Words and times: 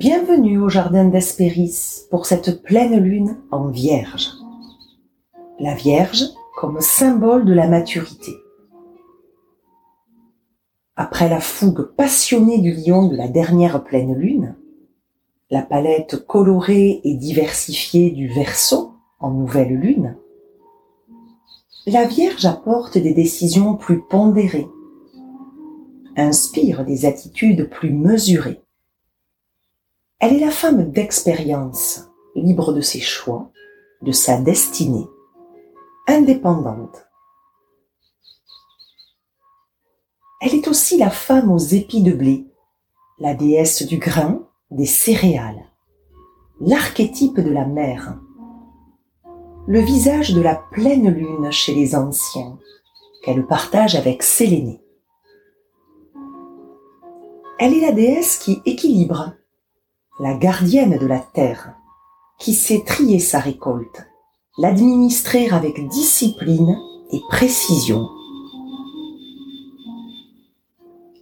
Bienvenue 0.00 0.56
au 0.56 0.70
jardin 0.70 1.04
d'Hespéris 1.04 2.06
pour 2.10 2.24
cette 2.24 2.62
pleine 2.62 2.96
lune 2.96 3.36
en 3.50 3.68
vierge. 3.68 4.30
La 5.58 5.74
vierge 5.74 6.24
comme 6.56 6.80
symbole 6.80 7.44
de 7.44 7.52
la 7.52 7.68
maturité. 7.68 8.32
Après 10.96 11.28
la 11.28 11.38
fougue 11.38 11.94
passionnée 11.98 12.62
du 12.62 12.72
lion 12.72 13.08
de 13.08 13.14
la 13.14 13.28
dernière 13.28 13.84
pleine 13.84 14.14
lune, 14.14 14.56
la 15.50 15.60
palette 15.60 16.24
colorée 16.26 17.02
et 17.04 17.14
diversifiée 17.16 18.10
du 18.10 18.26
verso 18.26 18.94
en 19.18 19.32
nouvelle 19.32 19.74
lune, 19.74 20.16
la 21.86 22.06
Vierge 22.06 22.46
apporte 22.46 22.96
des 22.96 23.12
décisions 23.12 23.74
plus 23.76 24.00
pondérées, 24.00 24.68
inspire 26.16 26.86
des 26.86 27.04
attitudes 27.04 27.68
plus 27.68 27.92
mesurées. 27.92 28.62
Elle 30.22 30.34
est 30.34 30.40
la 30.40 30.50
femme 30.50 30.90
d'expérience, 30.90 32.10
libre 32.34 32.74
de 32.74 32.82
ses 32.82 33.00
choix, 33.00 33.50
de 34.02 34.12
sa 34.12 34.38
destinée, 34.38 35.06
indépendante. 36.06 37.06
Elle 40.42 40.54
est 40.54 40.68
aussi 40.68 40.98
la 40.98 41.08
femme 41.08 41.50
aux 41.50 41.58
épis 41.58 42.02
de 42.02 42.12
blé, 42.12 42.46
la 43.18 43.32
déesse 43.32 43.86
du 43.86 43.96
grain, 43.96 44.42
des 44.70 44.84
céréales, 44.84 45.64
l'archétype 46.60 47.40
de 47.40 47.50
la 47.50 47.64
mère, 47.64 48.18
le 49.66 49.80
visage 49.80 50.34
de 50.34 50.42
la 50.42 50.54
pleine 50.54 51.08
lune 51.08 51.50
chez 51.50 51.74
les 51.74 51.94
anciens, 51.94 52.58
qu'elle 53.24 53.46
partage 53.46 53.94
avec 53.94 54.22
Sélénée. 54.22 54.82
Elle 57.58 57.72
est 57.72 57.80
la 57.80 57.92
déesse 57.92 58.36
qui 58.36 58.60
équilibre, 58.66 59.32
la 60.18 60.34
gardienne 60.34 60.98
de 60.98 61.06
la 61.06 61.18
terre, 61.18 61.74
qui 62.38 62.54
sait 62.54 62.82
trier 62.84 63.20
sa 63.20 63.38
récolte, 63.38 64.06
l'administrer 64.58 65.48
avec 65.50 65.88
discipline 65.88 66.76
et 67.12 67.20
précision. 67.28 68.08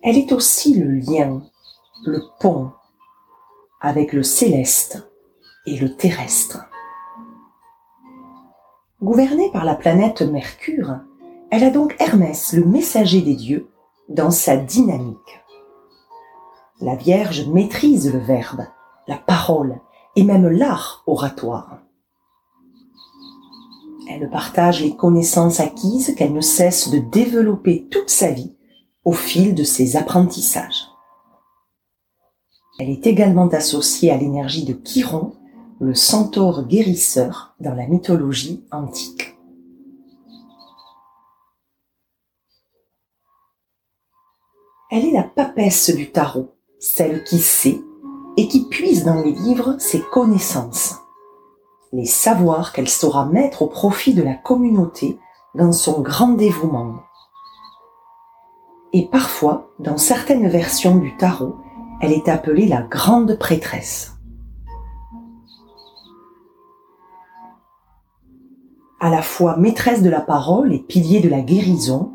Elle 0.02 0.16
est 0.16 0.32
aussi 0.32 0.74
le 0.74 0.90
lien, 0.90 1.42
le 2.06 2.22
pont 2.40 2.70
avec 3.80 4.12
le 4.12 4.22
céleste 4.22 5.08
et 5.66 5.76
le 5.76 5.94
terrestre. 5.94 6.64
Gouvernée 9.02 9.50
par 9.52 9.64
la 9.64 9.74
planète 9.74 10.22
Mercure, 10.22 10.96
elle 11.50 11.64
a 11.64 11.70
donc 11.70 11.94
Hermès, 12.00 12.52
le 12.52 12.64
messager 12.64 13.22
des 13.22 13.34
dieux, 13.34 13.70
dans 14.08 14.30
sa 14.30 14.56
dynamique. 14.56 15.40
La 16.80 16.96
Vierge 16.96 17.46
maîtrise 17.48 18.12
le 18.12 18.18
verbe, 18.18 18.66
la 19.08 19.16
parole 19.16 19.80
et 20.14 20.22
même 20.22 20.46
l'art 20.46 21.02
oratoire. 21.06 21.80
Elle 24.08 24.30
partage 24.30 24.82
les 24.82 24.94
connaissances 24.94 25.60
acquises 25.60 26.14
qu'elle 26.14 26.32
ne 26.32 26.40
cesse 26.40 26.90
de 26.90 26.98
développer 26.98 27.88
toute 27.90 28.10
sa 28.10 28.30
vie 28.30 28.56
au 29.04 29.12
fil 29.12 29.54
de 29.54 29.64
ses 29.64 29.96
apprentissages. 29.96 30.88
Elle 32.78 32.90
est 32.90 33.06
également 33.06 33.48
associée 33.48 34.10
à 34.10 34.16
l'énergie 34.16 34.64
de 34.64 34.72
Chiron, 34.72 35.32
le 35.80 35.94
centaure 35.94 36.66
guérisseur 36.66 37.54
dans 37.60 37.74
la 37.74 37.86
mythologie 37.86 38.64
antique. 38.70 39.36
Elle 44.90 45.06
est 45.06 45.12
la 45.12 45.24
papesse 45.24 45.90
du 45.94 46.10
tarot, 46.10 46.54
celle 46.78 47.24
qui 47.24 47.38
sait 47.38 47.80
et 48.38 48.46
qui 48.46 48.66
puise 48.66 49.04
dans 49.04 49.20
les 49.20 49.32
livres 49.32 49.74
ses 49.80 50.00
connaissances, 50.00 51.00
les 51.92 52.06
savoirs 52.06 52.72
qu'elle 52.72 52.88
saura 52.88 53.26
mettre 53.26 53.62
au 53.62 53.66
profit 53.66 54.14
de 54.14 54.22
la 54.22 54.34
communauté 54.34 55.18
dans 55.56 55.72
son 55.72 56.02
grand 56.02 56.34
dévouement. 56.34 57.00
Et 58.92 59.08
parfois, 59.08 59.72
dans 59.80 59.96
certaines 59.96 60.46
versions 60.46 60.94
du 60.94 61.16
tarot, 61.16 61.56
elle 62.00 62.12
est 62.12 62.28
appelée 62.28 62.68
la 62.68 62.82
grande 62.82 63.36
prêtresse. 63.36 64.14
À 69.00 69.10
la 69.10 69.22
fois 69.22 69.56
maîtresse 69.56 70.02
de 70.02 70.10
la 70.10 70.20
parole 70.20 70.72
et 70.72 70.78
pilier 70.78 71.18
de 71.18 71.28
la 71.28 71.40
guérison, 71.40 72.12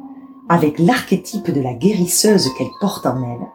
avec 0.47 0.79
l'archétype 0.79 1.51
de 1.51 1.61
la 1.61 1.73
guérisseuse 1.73 2.47
qu'elle 2.57 2.71
porte 2.79 3.05
en 3.05 3.21
elle, 3.23 3.47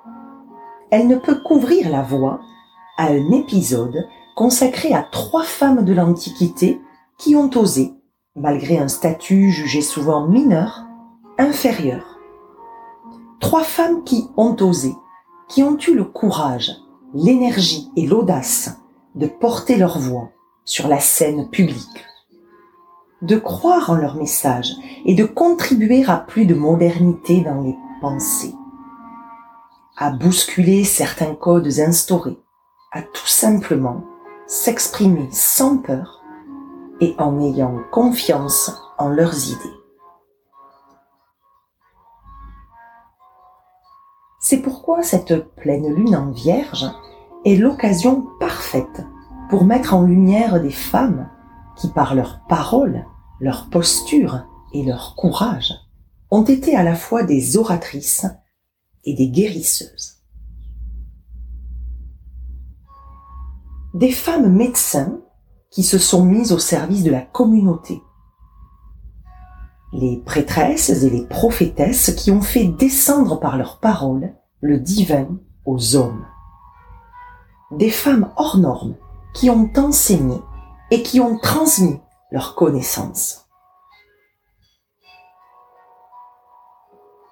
elle 0.91 1.07
ne 1.07 1.17
peut 1.17 1.41
couvrir 1.41 1.89
la 1.89 2.03
voix 2.03 2.41
un 3.07 3.31
épisode 3.31 4.09
consacré 4.35 4.93
à 4.93 5.03
trois 5.03 5.45
femmes 5.45 5.85
de 5.85 5.93
l'Antiquité 5.93 6.81
qui 7.17 7.37
ont 7.37 7.51
osé, 7.57 7.93
malgré 8.37 8.79
un 8.79 8.89
statut 8.89 9.51
jugé 9.51 9.81
souvent 9.81 10.27
mineur, 10.27 10.85
inférieur. 11.39 12.19
Trois 13.41 13.63
femmes 13.63 14.05
qui 14.05 14.29
ont 14.37 14.57
osé, 14.61 14.95
qui 15.49 15.63
ont 15.63 15.79
eu 15.79 15.95
le 15.95 16.05
courage, 16.05 16.73
l'énergie 17.15 17.91
et 17.97 18.07
l'audace 18.07 18.79
de 19.15 19.27
porter 19.27 19.77
leur 19.77 19.99
voix 19.99 20.31
sur 20.65 20.89
la 20.89 21.01
scène 21.01 21.49
publique, 21.51 22.05
de 23.23 23.37
croire 23.37 23.91
en 23.91 23.95
leur 23.95 24.17
message 24.17 24.73
et 25.05 25.15
de 25.15 25.25
contribuer 25.25 26.05
à 26.07 26.17
plus 26.17 26.47
de 26.47 26.55
modernité 26.55 27.41
dans 27.41 27.63
les 27.63 27.77
pensées, 28.01 28.55
à 29.97 30.11
bousculer 30.11 30.85
certains 30.85 31.35
codes 31.35 31.79
instaurés, 31.79 32.39
à 32.93 33.03
tout 33.03 33.27
simplement 33.27 34.03
s'exprimer 34.47 35.29
sans 35.31 35.79
peur 35.79 36.23
et 37.01 37.15
en 37.19 37.41
ayant 37.41 37.79
confiance 37.93 38.73
en 38.99 39.09
leurs 39.09 39.51
idées. 39.51 39.79
C'est 44.41 44.63
pourquoi 44.63 45.03
cette 45.03 45.55
pleine 45.57 45.95
lune 45.95 46.17
en 46.17 46.31
vierge 46.31 46.87
est 47.45 47.57
l'occasion 47.57 48.27
parfaite 48.41 49.05
pour 49.51 49.65
mettre 49.65 49.95
en 49.95 50.03
lumière 50.03 50.61
des 50.61 50.71
femmes 50.71 51.29
qui, 51.77 51.89
par 51.89 52.15
leur 52.15 52.41
parole, 52.49 53.05
leur 53.41 53.69
posture 53.69 54.47
et 54.73 54.85
leur 54.85 55.15
courage, 55.17 55.75
ont 56.31 56.45
été 56.45 56.77
à 56.77 56.83
la 56.83 56.95
fois 56.95 57.23
des 57.23 57.57
oratrices 57.57 58.27
et 59.05 59.15
des 59.15 59.29
guérisseuses. 59.29 60.18
Des 63.95 64.11
femmes 64.13 64.53
médecins 64.53 65.19
qui 65.71 65.83
se 65.83 65.99
sont 65.99 66.25
mises 66.25 66.53
au 66.53 66.59
service 66.59 67.05
de 67.05 67.11
la 67.11 67.23
communauté, 67.23 68.03
les 69.93 70.19
prêtresses 70.19 70.91
et 70.91 71.09
les 71.09 71.27
prophétesses 71.27 72.15
qui 72.15 72.31
ont 72.31 72.43
fait 72.43 72.67
descendre 72.67 73.41
par 73.41 73.57
leurs 73.57 73.81
paroles 73.81 74.35
le 74.61 74.79
divin 74.79 75.29
aux 75.65 75.97
hommes. 75.97 76.27
Des 77.71 77.91
femmes 77.91 78.31
hors 78.37 78.59
normes 78.59 78.97
qui 79.33 79.49
ont 79.49 79.71
enseigné 79.77 80.37
et 80.91 81.03
qui 81.03 81.21
ont 81.21 81.39
transmis 81.39 81.99
leurs 82.31 82.55
connaissances. 82.55 83.49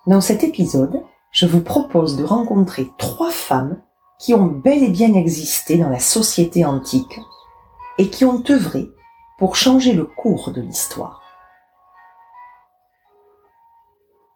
Dans 0.07 0.23
cet 0.23 0.43
épisode, 0.43 1.03
je 1.33 1.47
vous 1.47 1.61
propose 1.61 2.17
de 2.17 2.25
rencontrer 2.25 2.91
trois 2.97 3.31
femmes 3.31 3.83
qui 4.19 4.35
ont 4.35 4.47
bel 4.47 4.83
et 4.83 4.89
bien 4.89 5.15
existé 5.15 5.77
dans 5.79 5.89
la 5.89 5.99
société 5.99 6.65
antique 6.65 7.21
et 7.99 8.11
qui 8.11 8.25
ont 8.25 8.43
œuvré 8.49 8.91
pour 9.39 9.57
changer 9.57 9.93
le 9.93 10.05
cours 10.05 10.53
de 10.53 10.61
l'histoire. 10.61 11.23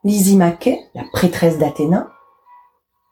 Lysimaque, 0.04 0.70
la 0.94 1.04
prêtresse 1.12 1.58
d'Athéna, 1.58 2.10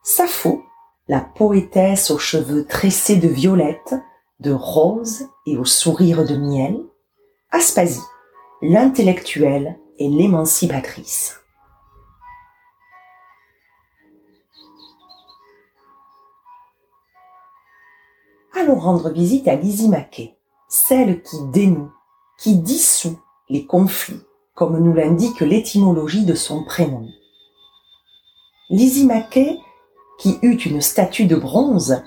Sappho, 0.02 0.62
la 1.06 1.20
poétesse 1.20 2.10
aux 2.10 2.18
cheveux 2.18 2.66
tressés 2.66 3.16
de 3.16 3.28
violette, 3.28 3.94
de 4.40 4.52
rose 4.52 5.26
et 5.46 5.56
au 5.56 5.64
sourire 5.64 6.24
de 6.24 6.36
miel, 6.36 6.78
Aspasie, 7.50 8.00
l'intellectuelle 8.62 9.78
et 9.98 10.08
l'émancipatrice. 10.08 11.40
Allons 18.60 18.78
rendre 18.78 19.10
visite 19.10 19.46
à 19.46 19.54
Lysimaque, 19.54 20.34
celle 20.68 21.22
qui 21.22 21.36
dénoue, 21.52 21.92
qui 22.38 22.56
dissout 22.56 23.20
les 23.48 23.66
conflits, 23.66 24.20
comme 24.54 24.78
nous 24.78 24.92
l'indique 24.92 25.40
l'étymologie 25.40 26.24
de 26.24 26.34
son 26.34 26.64
prénom. 26.64 27.06
Lysimaque, 28.68 29.38
qui 30.18 30.38
eut 30.42 30.56
une 30.56 30.80
statue 30.80 31.26
de 31.26 31.36
bronze 31.36 32.02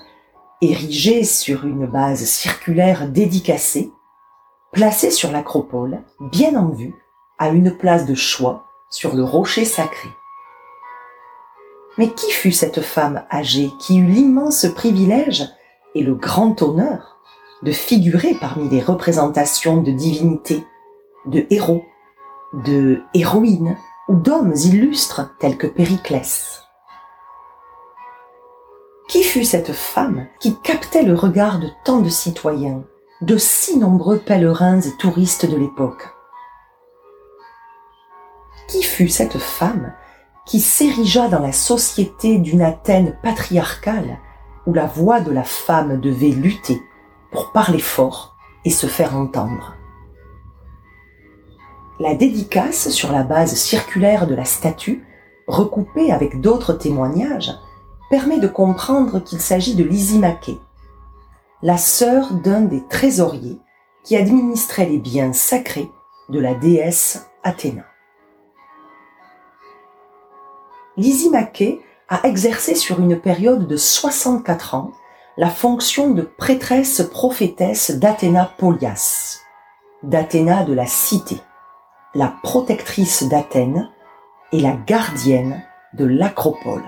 érigée 0.60 1.24
sur 1.24 1.64
une 1.64 1.86
base 1.86 2.24
circulaire 2.24 3.08
dédicacée, 3.08 3.90
placée 4.72 5.10
sur 5.10 5.32
l'acropole, 5.32 6.02
bien 6.20 6.54
en 6.56 6.68
vue, 6.68 6.94
à 7.38 7.48
une 7.48 7.78
place 7.78 8.04
de 8.04 8.14
choix 8.14 8.66
sur 8.90 9.14
le 9.14 9.24
rocher 9.24 9.64
sacré. 9.64 10.10
Mais 11.96 12.10
qui 12.10 12.30
fut 12.30 12.52
cette 12.52 12.82
femme 12.82 13.24
âgée 13.32 13.70
qui 13.80 13.98
eut 13.98 14.06
l'immense 14.06 14.66
privilège 14.74 15.48
et 15.94 16.02
le 16.02 16.14
grand 16.14 16.60
honneur 16.62 17.18
de 17.62 17.72
figurer 17.72 18.34
parmi 18.40 18.68
les 18.68 18.80
représentations 18.82 19.80
de 19.80 19.92
divinités, 19.92 20.64
de 21.26 21.46
héros, 21.50 21.84
de 22.52 23.02
héroïnes 23.14 23.76
ou 24.08 24.16
d'hommes 24.16 24.54
illustres 24.54 25.36
tels 25.38 25.56
que 25.56 25.66
Périclès. 25.66 26.62
Qui 29.08 29.22
fut 29.22 29.44
cette 29.44 29.72
femme 29.72 30.26
qui 30.40 30.56
captait 30.62 31.02
le 31.02 31.14
regard 31.14 31.60
de 31.60 31.68
tant 31.84 32.00
de 32.00 32.08
citoyens, 32.08 32.82
de 33.20 33.36
si 33.36 33.78
nombreux 33.78 34.18
pèlerins 34.18 34.80
et 34.80 34.96
touristes 34.98 35.46
de 35.46 35.56
l'époque? 35.56 36.08
Qui 38.68 38.82
fut 38.82 39.08
cette 39.08 39.38
femme 39.38 39.92
qui 40.46 40.60
s'érigea 40.60 41.28
dans 41.28 41.38
la 41.38 41.52
société 41.52 42.38
d'une 42.38 42.62
Athènes 42.62 43.16
patriarcale 43.22 44.18
où 44.66 44.74
la 44.74 44.86
voix 44.86 45.20
de 45.20 45.30
la 45.30 45.44
femme 45.44 46.00
devait 46.00 46.28
lutter 46.28 46.80
pour 47.30 47.52
parler 47.52 47.80
fort 47.80 48.36
et 48.64 48.70
se 48.70 48.86
faire 48.86 49.16
entendre. 49.16 49.74
La 51.98 52.14
dédicace 52.14 52.90
sur 52.90 53.12
la 53.12 53.22
base 53.22 53.54
circulaire 53.54 54.26
de 54.26 54.34
la 54.34 54.44
statue, 54.44 55.04
recoupée 55.46 56.12
avec 56.12 56.40
d'autres 56.40 56.72
témoignages, 56.72 57.52
permet 58.10 58.38
de 58.38 58.48
comprendre 58.48 59.20
qu'il 59.20 59.40
s'agit 59.40 59.74
de 59.74 59.84
Lysimaché, 59.84 60.58
la 61.62 61.78
sœur 61.78 62.32
d'un 62.34 62.62
des 62.62 62.84
trésoriers 62.88 63.58
qui 64.04 64.16
administrait 64.16 64.86
les 64.86 64.98
biens 64.98 65.32
sacrés 65.32 65.90
de 66.28 66.40
la 66.40 66.54
déesse 66.54 67.30
Athéna. 67.42 67.84
Lysimaché 70.96 71.80
a 72.12 72.26
exercé 72.26 72.74
sur 72.74 73.00
une 73.00 73.18
période 73.18 73.66
de 73.66 73.76
64 73.78 74.74
ans 74.74 74.92
la 75.38 75.48
fonction 75.48 76.10
de 76.10 76.20
prêtresse 76.20 77.00
prophétesse 77.10 77.90
d'Athéna 77.92 78.52
Polias, 78.58 79.40
d'Athéna 80.02 80.64
de 80.64 80.74
la 80.74 80.86
cité, 80.86 81.40
la 82.14 82.34
protectrice 82.42 83.22
d'Athènes 83.22 83.90
et 84.52 84.60
la 84.60 84.72
gardienne 84.72 85.64
de 85.94 86.04
l'acropole. 86.04 86.84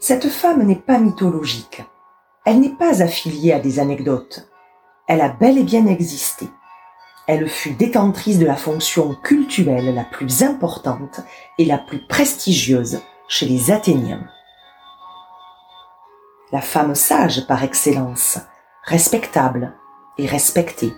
Cette 0.00 0.28
femme 0.28 0.64
n'est 0.64 0.74
pas 0.74 0.98
mythologique. 0.98 1.84
Elle 2.44 2.58
n'est 2.58 2.74
pas 2.74 3.00
affiliée 3.00 3.52
à 3.52 3.60
des 3.60 3.78
anecdotes. 3.78 4.50
Elle 5.06 5.20
a 5.20 5.28
bel 5.28 5.56
et 5.56 5.64
bien 5.64 5.86
existé. 5.86 6.48
Elle 7.28 7.46
fut 7.46 7.72
détentrice 7.72 8.38
de 8.38 8.46
la 8.46 8.56
fonction 8.56 9.14
cultuelle 9.14 9.94
la 9.94 10.04
plus 10.04 10.42
importante 10.42 11.20
et 11.58 11.66
la 11.66 11.76
plus 11.76 12.00
prestigieuse 12.06 13.02
chez 13.28 13.44
les 13.44 13.70
Athéniens. 13.70 14.26
La 16.52 16.62
femme 16.62 16.94
sage 16.94 17.46
par 17.46 17.62
excellence, 17.62 18.38
respectable 18.82 19.76
et 20.16 20.24
respectée. 20.24 20.94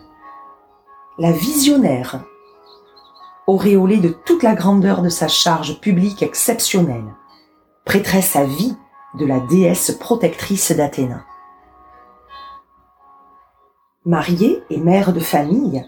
La 1.19 1.33
visionnaire, 1.33 2.23
auréolée 3.49 3.99
de 3.99 4.11
toute 4.11 4.45
la 4.45 4.55
grandeur 4.55 5.03
de 5.03 5.09
sa 5.09 5.27
charge 5.27 5.81
publique 5.81 6.23
exceptionnelle, 6.23 7.13
prêtresse 7.85 8.37
à 8.37 8.45
vie 8.45 8.77
de 9.19 9.27
la 9.27 9.41
déesse 9.41 9.91
protectrice 9.99 10.71
d'Athéna. 10.71 11.25
Mariée 14.05 14.63
et 14.71 14.79
mère 14.79 15.13
de 15.13 15.19
famille, 15.19 15.85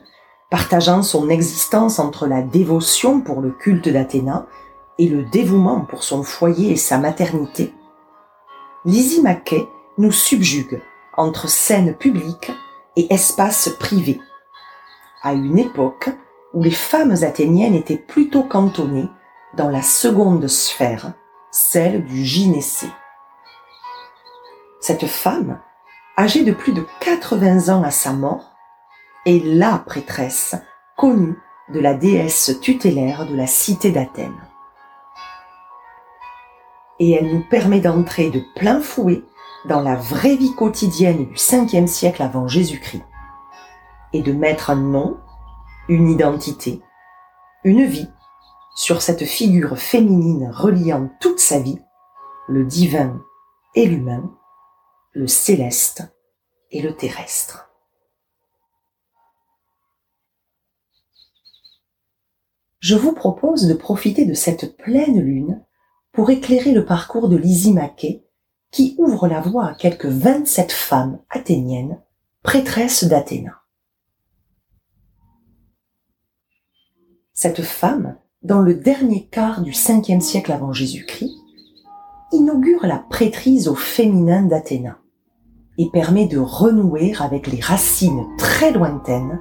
partageant 0.52 1.02
son 1.02 1.31
existence 1.31 1.99
entre 1.99 2.26
la 2.26 2.43
dévotion 2.43 3.22
pour 3.22 3.40
le 3.40 3.52
culte 3.52 3.88
d'Athéna 3.88 4.46
et 4.99 5.08
le 5.08 5.25
dévouement 5.25 5.81
pour 5.81 6.04
son 6.04 6.22
foyer 6.22 6.72
et 6.72 6.76
sa 6.76 6.99
maternité, 6.99 7.72
Lysimaché 8.84 9.66
nous 9.96 10.12
subjugue 10.12 10.82
entre 11.16 11.49
scène 11.49 11.94
publique 11.94 12.52
et 12.96 13.10
espace 13.14 13.70
privé, 13.81 14.20
à 15.22 15.32
une 15.32 15.58
époque 15.58 16.10
où 16.52 16.62
les 16.62 16.70
femmes 16.70 17.16
athéniennes 17.22 17.75
étaient 17.75 17.96
plutôt 17.96 18.43
cantonnées 18.43 19.08
dans 19.56 19.70
la 19.70 19.81
seconde 19.81 20.49
sphère, 20.49 21.14
celle 21.50 22.04
du 22.04 22.26
gynécée. 22.26 22.93
Cette 24.81 25.06
femme, 25.06 25.60
âgée 26.19 26.44
de 26.44 26.52
plus 26.52 26.75
de 26.75 26.84
80 27.00 27.75
ans 27.75 27.82
à 27.82 27.90
sa 27.90 28.12
mort, 28.12 28.51
est 29.27 29.45
la 29.45 29.79
prêtresse 29.79 30.57
connue 30.97 31.39
de 31.73 31.81
la 31.81 31.95
déesse 31.95 32.59
tutélaire 32.61 33.27
de 33.27 33.35
la 33.35 33.47
cité 33.47 33.91
d'Athènes. 33.91 34.41
Et 36.99 37.13
elle 37.13 37.33
nous 37.33 37.45
permet 37.49 37.81
d'entrer 37.81 38.31
de 38.31 38.43
plein 38.55 38.81
fouet 38.81 39.23
dans 39.69 39.81
la 39.81 39.95
vraie 39.95 40.37
vie 40.37 40.55
quotidienne 40.55 41.27
du 41.27 41.35
5e 41.35 41.87
siècle 41.87 42.23
avant 42.23 42.49
Jésus-Christ 42.49 43.05
et 44.13 44.23
de 44.23 44.33
mettre 44.33 44.71
un 44.71 44.77
nom, 44.77 45.19
une 45.89 46.11
identité, 46.11 46.83
une 47.65 47.85
vie 47.85 48.11
sur 48.75 49.03
cette 49.03 49.25
figure 49.25 49.79
féminine 49.79 50.51
reliant 50.53 51.11
toute 51.21 51.39
sa 51.39 51.59
vie, 51.59 51.79
le 52.49 52.65
divin 52.65 53.21
et 53.75 53.87
l'humain, 53.87 54.31
le 55.13 55.27
céleste 55.27 56.03
et 56.71 56.83
le 56.83 56.95
terrestre. 56.95 57.72
Je 62.82 62.96
vous 62.96 63.12
propose 63.12 63.69
de 63.69 63.75
profiter 63.75 64.25
de 64.26 64.34
cette 64.34 64.76
pleine 64.76 65.20
lune 65.20 65.64
pour 66.11 66.31
éclairer 66.31 66.73
le 66.73 66.84
parcours 66.84 67.29
de 67.29 67.37
Lysimaché, 67.37 68.26
qui 68.73 68.96
ouvre 68.99 69.29
la 69.29 69.40
voie 69.40 69.67
à 69.67 69.75
quelques 69.75 70.06
27 70.06 70.73
femmes 70.73 71.20
athéniennes, 71.31 72.02
prêtresses 72.43 73.05
d'Athéna. 73.05 73.62
Cette 77.32 77.62
femme, 77.62 78.19
dans 78.43 78.61
le 78.61 78.75
dernier 78.75 79.28
quart 79.28 79.62
du 79.62 79.70
5e 79.70 80.20
siècle 80.20 80.50
avant 80.50 80.73
Jésus-Christ, 80.73 81.37
inaugure 82.32 82.85
la 82.85 82.99
prêtrise 82.99 83.69
au 83.69 83.76
féminin 83.76 84.43
d'Athéna 84.43 84.99
et 85.78 85.88
permet 85.92 86.26
de 86.26 86.38
renouer 86.38 87.14
avec 87.21 87.47
les 87.47 87.61
racines 87.61 88.26
très 88.38 88.73
lointaines 88.73 89.38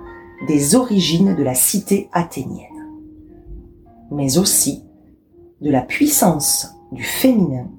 des 0.47 0.75
origines 0.75 1.35
de 1.35 1.43
la 1.43 1.55
cité 1.55 2.07
athénienne 2.13 2.70
mais 4.11 4.37
aussi 4.37 4.83
de 5.61 5.71
la 5.71 5.81
puissance 5.81 6.67
du 6.91 7.03
féminin, 7.03 7.69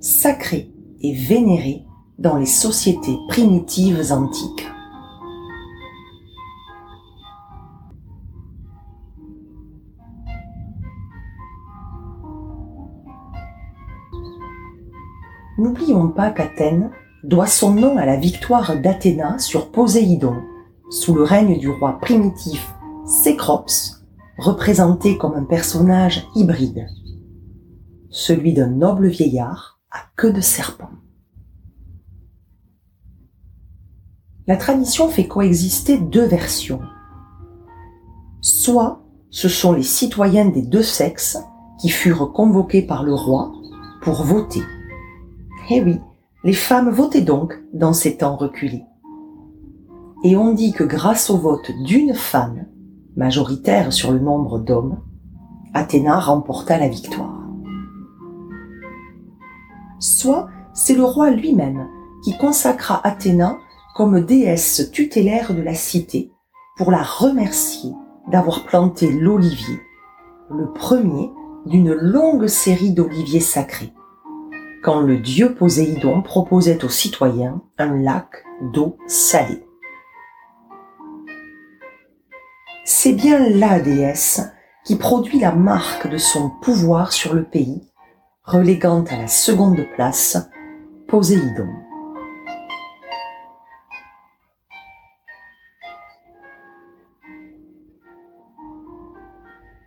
sacré 0.00 0.72
et 1.00 1.12
vénéré 1.12 1.84
dans 2.18 2.36
les 2.36 2.46
sociétés 2.46 3.18
primitives 3.28 4.12
antiques. 4.12 4.68
N'oublions 15.58 16.08
pas 16.08 16.30
qu'Athènes 16.30 16.90
doit 17.24 17.46
son 17.46 17.72
nom 17.74 17.96
à 17.96 18.06
la 18.06 18.16
victoire 18.16 18.76
d'Athéna 18.80 19.38
sur 19.38 19.70
Poséidon, 19.70 20.42
sous 20.90 21.14
le 21.14 21.22
règne 21.22 21.58
du 21.58 21.70
roi 21.70 21.98
primitif 22.00 22.74
Cécrops 23.04 24.01
représenté 24.42 25.16
comme 25.16 25.34
un 25.34 25.44
personnage 25.44 26.26
hybride, 26.34 26.86
celui 28.10 28.52
d'un 28.52 28.68
noble 28.68 29.06
vieillard 29.06 29.80
à 29.90 30.00
queue 30.16 30.32
de 30.32 30.40
serpent. 30.40 30.90
La 34.48 34.56
tradition 34.56 35.08
fait 35.08 35.28
coexister 35.28 35.98
deux 35.98 36.26
versions. 36.26 36.80
Soit 38.40 39.04
ce 39.30 39.48
sont 39.48 39.72
les 39.72 39.84
citoyens 39.84 40.48
des 40.48 40.62
deux 40.62 40.82
sexes 40.82 41.38
qui 41.80 41.88
furent 41.88 42.32
convoqués 42.32 42.82
par 42.82 43.04
le 43.04 43.14
roi 43.14 43.52
pour 44.02 44.24
voter. 44.24 44.62
Eh 45.70 45.80
oui, 45.80 46.00
les 46.42 46.52
femmes 46.52 46.90
votaient 46.90 47.22
donc 47.22 47.54
dans 47.72 47.92
ces 47.92 48.16
temps 48.16 48.36
reculés. 48.36 48.84
Et 50.24 50.36
on 50.36 50.52
dit 50.52 50.72
que 50.72 50.84
grâce 50.84 51.30
au 51.30 51.38
vote 51.38 51.70
d'une 51.84 52.14
femme, 52.14 52.66
majoritaire 53.16 53.92
sur 53.92 54.12
le 54.12 54.18
nombre 54.18 54.58
d'hommes, 54.58 55.00
Athéna 55.74 56.18
remporta 56.18 56.78
la 56.78 56.88
victoire. 56.88 57.38
Soit 59.98 60.48
c'est 60.74 60.94
le 60.94 61.04
roi 61.04 61.30
lui-même 61.30 61.88
qui 62.24 62.36
consacra 62.36 63.00
Athéna 63.04 63.58
comme 63.94 64.20
déesse 64.20 64.90
tutélaire 64.92 65.54
de 65.54 65.62
la 65.62 65.74
cité 65.74 66.32
pour 66.76 66.90
la 66.90 67.02
remercier 67.02 67.92
d'avoir 68.28 68.64
planté 68.64 69.10
l'olivier, 69.12 69.80
le 70.50 70.72
premier 70.72 71.30
d'une 71.66 71.92
longue 71.92 72.46
série 72.46 72.92
d'oliviers 72.92 73.40
sacrés, 73.40 73.92
quand 74.82 75.00
le 75.00 75.18
dieu 75.18 75.54
Poséidon 75.54 76.22
proposait 76.22 76.84
aux 76.84 76.88
citoyens 76.88 77.62
un 77.78 77.96
lac 77.98 78.44
d'eau 78.72 78.96
salée 79.06 79.64
c'est 82.84 83.12
bien 83.12 83.48
la 83.48 83.80
déesse 83.80 84.40
qui 84.84 84.96
produit 84.96 85.38
la 85.38 85.52
marque 85.52 86.08
de 86.08 86.18
son 86.18 86.50
pouvoir 86.50 87.12
sur 87.12 87.34
le 87.34 87.44
pays 87.44 87.80
reléguant 88.44 89.04
à 89.04 89.16
la 89.16 89.28
seconde 89.28 89.86
place 89.94 90.36
Poséidon. 91.06 91.68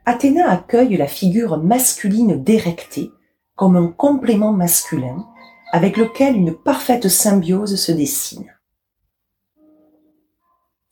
Athéna 0.05 0.49
accueille 0.49 0.95
la 0.95 1.07
figure 1.07 1.57
masculine 1.57 2.41
d'Érectée 2.41 3.11
comme 3.55 3.75
un 3.75 3.87
complément 3.87 4.53
masculin 4.53 5.27
avec 5.73 5.97
lequel 5.97 6.37
une 6.37 6.53
parfaite 6.53 7.09
symbiose 7.09 7.75
se 7.75 7.91
dessine. 7.91 8.53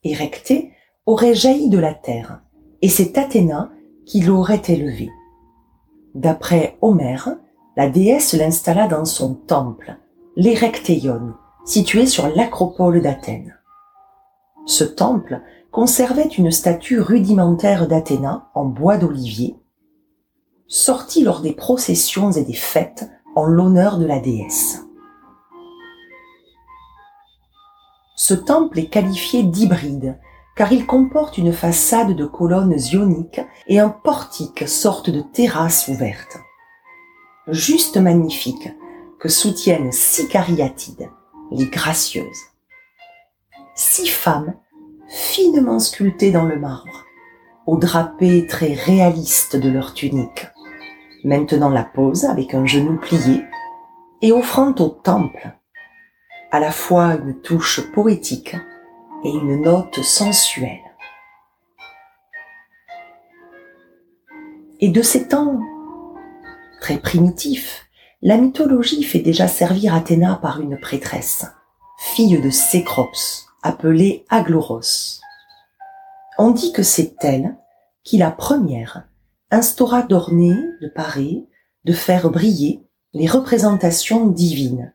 Érectée 0.03 0.73
aurait 1.05 1.35
jailli 1.35 1.69
de 1.69 1.79
la 1.79 1.93
terre, 1.93 2.41
et 2.81 2.89
c'est 2.89 3.17
Athéna 3.17 3.71
qui 4.05 4.21
l'aurait 4.21 4.61
élevée. 4.67 5.11
D'après 6.15 6.77
Homère, 6.81 7.35
la 7.75 7.89
déesse 7.89 8.33
l'installa 8.33 8.87
dans 8.87 9.05
son 9.05 9.33
temple, 9.33 9.97
l'Érectéion, 10.35 11.33
situé 11.65 12.05
sur 12.05 12.27
l'acropole 12.27 13.01
d'Athènes. 13.01 13.57
Ce 14.65 14.83
temple 14.83 15.41
conservait 15.71 16.27
une 16.27 16.51
statue 16.51 16.99
rudimentaire 16.99 17.87
d'Athéna 17.87 18.49
en 18.53 18.65
bois 18.65 18.97
d'olivier, 18.97 19.57
sortie 20.67 21.23
lors 21.23 21.41
des 21.41 21.53
processions 21.53 22.31
et 22.31 22.43
des 22.43 22.53
fêtes 22.53 23.09
en 23.35 23.45
l'honneur 23.45 23.97
de 23.97 24.05
la 24.05 24.19
déesse. 24.19 24.85
Ce 28.15 28.33
temple 28.33 28.79
est 28.79 28.87
qualifié 28.87 29.43
d'hybride 29.43 30.17
car 30.55 30.71
il 30.71 30.85
comporte 30.85 31.37
une 31.37 31.53
façade 31.53 32.15
de 32.15 32.25
colonnes 32.25 32.77
ioniques 32.91 33.41
et 33.67 33.79
un 33.79 33.89
portique 33.89 34.67
sorte 34.67 35.09
de 35.09 35.21
terrasse 35.21 35.87
ouverte. 35.87 36.37
Juste 37.47 37.97
magnifique, 37.97 38.69
que 39.19 39.29
soutiennent 39.29 39.91
six 39.91 40.27
cariatides, 40.27 41.09
les 41.51 41.65
gracieuses. 41.65 42.25
Six 43.75 44.07
femmes 44.07 44.53
finement 45.07 45.79
sculptées 45.79 46.31
dans 46.31 46.45
le 46.45 46.59
marbre, 46.59 47.05
aux 47.65 47.77
drapés 47.77 48.45
très 48.47 48.73
réalistes 48.73 49.55
de 49.55 49.69
leur 49.69 49.93
tunique, 49.93 50.47
maintenant 51.23 51.69
la 51.69 51.83
pose 51.83 52.25
avec 52.25 52.53
un 52.53 52.65
genou 52.65 52.97
plié 52.97 53.43
et 54.21 54.31
offrant 54.31 54.73
au 54.79 54.89
temple 54.89 55.51
à 56.51 56.59
la 56.59 56.71
fois 56.71 57.15
une 57.15 57.41
touche 57.41 57.81
poétique 57.93 58.55
et 59.23 59.29
une 59.29 59.61
note 59.61 60.01
sensuelle. 60.01 60.79
Et 64.79 64.89
de 64.89 65.01
ces 65.01 65.27
temps 65.27 65.59
très 66.81 66.97
primitifs, 66.97 67.87
la 68.21 68.37
mythologie 68.37 69.03
fait 69.03 69.19
déjà 69.19 69.47
servir 69.47 69.95
Athéna 69.95 70.35
par 70.41 70.59
une 70.59 70.77
prêtresse, 70.77 71.45
fille 71.97 72.39
de 72.39 72.49
Cécrops, 72.49 73.47
appelée 73.61 74.25
Agloros. 74.29 75.21
On 76.37 76.51
dit 76.51 76.73
que 76.73 76.83
c'est 76.83 77.15
elle 77.21 77.55
qui, 78.03 78.17
la 78.17 78.31
première, 78.31 79.07
instaura 79.51 80.01
d'orner, 80.01 80.55
de 80.81 80.89
parer, 80.89 81.45
de 81.85 81.93
faire 81.93 82.29
briller 82.29 82.83
les 83.13 83.27
représentations 83.27 84.27
divines, 84.27 84.93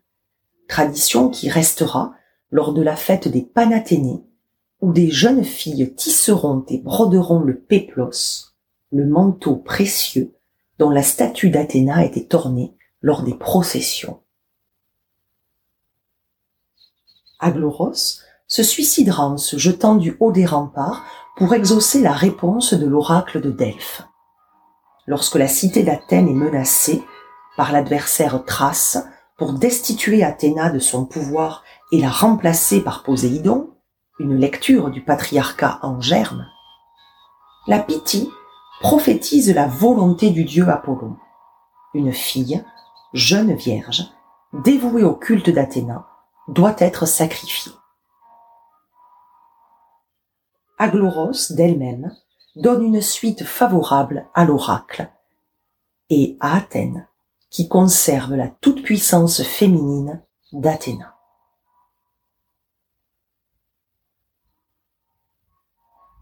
tradition 0.69 1.31
qui 1.31 1.49
restera 1.49 2.18
lors 2.51 2.73
de 2.73 2.83
la 2.83 2.97
fête 2.97 3.29
des 3.29 3.43
Panathénées, 3.43 4.25
où 4.81 4.93
des 4.93 5.11
jeunes 5.11 5.45
filles 5.45 5.95
tisseront 5.95 6.65
et 6.69 6.79
broderont 6.79 7.41
le 7.41 7.59
péplos, 7.59 8.55
le 8.93 9.07
manteau 9.07 9.57
précieux 9.57 10.35
dont 10.79 10.91
la 10.91 11.03
statue 11.03 11.51
d'Athéna 11.51 12.05
était 12.05 12.35
ornée 12.35 12.75
lors 13.03 13.23
des 13.23 13.35
processions. 13.35 14.21
Agloros 17.41 18.21
se 18.47 18.63
suicidera 18.63 19.27
en 19.27 19.37
se 19.37 19.59
jetant 19.59 19.95
du 19.95 20.17
haut 20.21 20.33
des 20.33 20.47
remparts 20.47 21.05
pour 21.37 21.55
exaucer 21.55 22.01
la 22.01 22.13
réponse 22.13 22.75
de 22.75 22.87
l'oracle 22.87 23.41
de 23.41 23.51
Delphes. 23.51 24.03
Lorsque 25.07 25.37
la 25.37 25.49
cité 25.49 25.83
d'Athènes 25.83 26.29
est 26.29 26.33
menacée 26.33 27.03
par 27.57 27.73
l'adversaire 27.73 28.45
Thrace 28.45 28.99
pour 29.37 29.53
destituer 29.53 30.25
Athéna 30.25 30.71
de 30.71 30.79
son 30.79 31.05
pouvoir 31.05 31.63
et 31.93 32.01
la 32.01 32.11
remplacer 32.11 32.83
par 32.83 33.03
Poséidon, 33.03 33.75
une 34.19 34.37
lecture 34.37 34.91
du 34.91 35.03
patriarcat 35.03 35.79
en 35.83 36.01
germe, 36.01 36.47
la 37.67 37.79
Pythie 37.79 38.31
prophétise 38.81 39.55
la 39.55 39.67
volonté 39.67 40.31
du 40.31 40.45
dieu 40.45 40.69
Apollon. 40.69 41.17
Une 41.95 42.13
fille, 42.13 42.65
jeune 43.13 43.55
vierge, 43.55 44.05
dévouée 44.53 45.05
au 45.05 45.15
culte 45.15 45.51
d'Athéna, 45.51 46.07
doit 46.49 46.77
être 46.79 47.07
sacrifiée. 47.07 47.73
Agloros 50.79 51.53
d'elle-même 51.53 52.11
donne 52.57 52.83
une 52.83 53.03
suite 53.03 53.45
favorable 53.45 54.27
à 54.35 54.45
l'oracle 54.45 55.11
et 56.09 56.37
à 56.41 56.57
Athènes, 56.57 57.07
qui 57.51 57.69
conserve 57.69 58.35
la 58.35 58.49
toute-puissance 58.49 59.43
féminine 59.43 60.23
d'Athéna. 60.53 61.18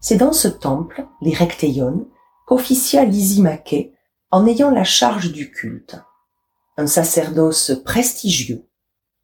C'est 0.09 0.15
dans 0.15 0.31
ce 0.31 0.47
temple, 0.47 1.05
les 1.19 1.35
qu'officia 2.45 3.03
Lysimaché 3.03 3.93
en 4.31 4.47
ayant 4.47 4.69
la 4.69 4.85
charge 4.85 5.33
du 5.33 5.51
culte. 5.51 5.97
Un 6.77 6.87
sacerdoce 6.87 7.73
prestigieux, 7.83 8.69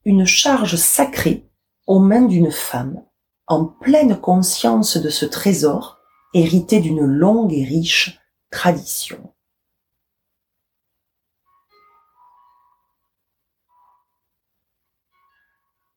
une 0.03 0.25
charge 0.25 0.75
sacrée 0.75 1.49
aux 1.87 1.99
mains 1.99 2.23
d'une 2.23 2.51
femme, 2.51 3.01
en 3.47 3.63
pleine 3.63 4.19
conscience 4.19 4.97
de 4.97 5.09
ce 5.09 5.25
trésor 5.25 5.99
hérité 6.33 6.81
d'une 6.81 7.05
longue 7.05 7.53
et 7.53 7.63
riche 7.63 8.19
tradition. 8.51 9.33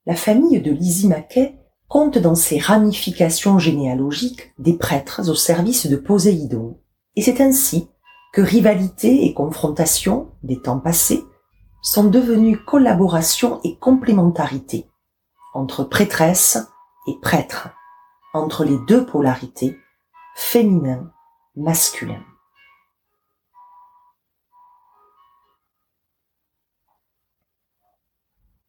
La 0.06 0.14
famille 0.14 0.60
de 0.60 0.70
Lysimaché 0.70 1.58
compte 1.88 2.18
dans 2.18 2.34
ses 2.34 2.58
ramifications 2.58 3.58
généalogiques 3.58 4.52
des 4.58 4.74
prêtres 4.74 5.30
au 5.30 5.34
service 5.34 5.86
de 5.86 5.96
Poséidon. 5.96 6.78
Et 7.14 7.22
c'est 7.22 7.40
ainsi 7.40 7.88
que 8.32 8.40
rivalité 8.40 9.24
et 9.24 9.34
confrontation 9.34 10.28
des 10.42 10.60
temps 10.60 10.80
passés 10.80 11.24
sont 11.82 12.04
devenues 12.04 12.58
collaboration 12.64 13.60
et 13.64 13.76
complémentarité 13.76 14.88
entre 15.54 15.84
prêtresse 15.84 16.58
et 17.06 17.14
prêtre, 17.22 17.70
entre 18.34 18.64
les 18.64 18.76
deux 18.86 19.06
polarités, 19.06 19.78
féminin, 20.34 21.10
masculin. 21.54 22.20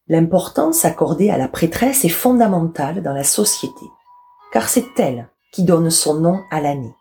L'importance 0.10 0.86
accordée 0.86 1.30
à 1.30 1.38
la 1.38 1.50
prêtresse 1.50 2.06
est 2.06 2.10
fondamentale 2.10 3.04
dans 3.04 3.14
la 3.14 3.26
société, 3.26 3.86
car 4.54 4.70
c'est 4.70 4.98
elle 4.98 5.30
qui 5.52 5.64
donne 5.64 5.90
son 5.90 6.16
nom 6.16 6.44
à 6.50 6.62
l'année, 6.62 6.94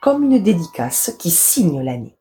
comme 0.00 0.24
une 0.24 0.42
dédicace 0.42 1.14
qui 1.18 1.30
signe 1.30 1.82
l'année. 1.82 2.16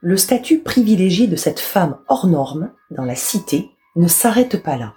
Le 0.00 0.16
statut 0.16 0.60
privilégié 0.60 1.26
de 1.26 1.36
cette 1.36 1.60
femme 1.60 1.98
hors 2.08 2.26
norme 2.26 2.72
dans 2.90 3.04
la 3.04 3.16
cité 3.16 3.70
ne 3.96 4.06
s'arrête 4.06 4.62
pas 4.62 4.76
là. 4.76 4.94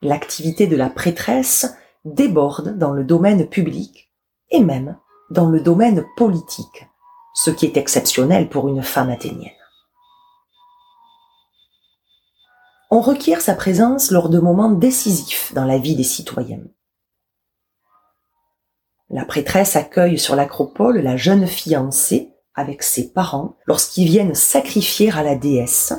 L'activité 0.00 0.66
de 0.66 0.76
la 0.76 0.88
prêtresse 0.88 1.74
déborde 2.04 2.78
dans 2.78 2.92
le 2.92 3.04
domaine 3.04 3.48
public 3.48 4.10
et 4.50 4.60
même 4.60 4.96
dans 5.30 5.50
le 5.50 5.60
domaine 5.60 6.06
politique, 6.16 6.88
ce 7.34 7.50
qui 7.50 7.66
est 7.66 7.76
exceptionnel 7.76 8.48
pour 8.48 8.68
une 8.68 8.82
femme 8.82 9.10
athénienne. 9.10 9.59
On 12.90 13.00
requiert 13.00 13.40
sa 13.40 13.54
présence 13.54 14.10
lors 14.10 14.28
de 14.28 14.40
moments 14.40 14.72
décisifs 14.72 15.54
dans 15.54 15.64
la 15.64 15.78
vie 15.78 15.94
des 15.94 16.02
citoyens. 16.02 16.64
La 19.08 19.24
prêtresse 19.24 19.76
accueille 19.76 20.18
sur 20.18 20.34
l'acropole 20.34 20.98
la 20.98 21.16
jeune 21.16 21.46
fiancée 21.46 22.34
avec 22.54 22.82
ses 22.82 23.12
parents 23.12 23.56
lorsqu'ils 23.66 24.06
viennent 24.06 24.34
sacrifier 24.34 25.12
à 25.12 25.22
la 25.22 25.36
déesse 25.36 25.92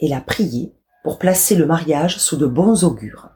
et 0.00 0.08
la 0.08 0.20
prier 0.20 0.74
pour 1.04 1.18
placer 1.18 1.54
le 1.54 1.66
mariage 1.66 2.18
sous 2.18 2.36
de 2.36 2.46
bons 2.46 2.84
augures. 2.84 3.28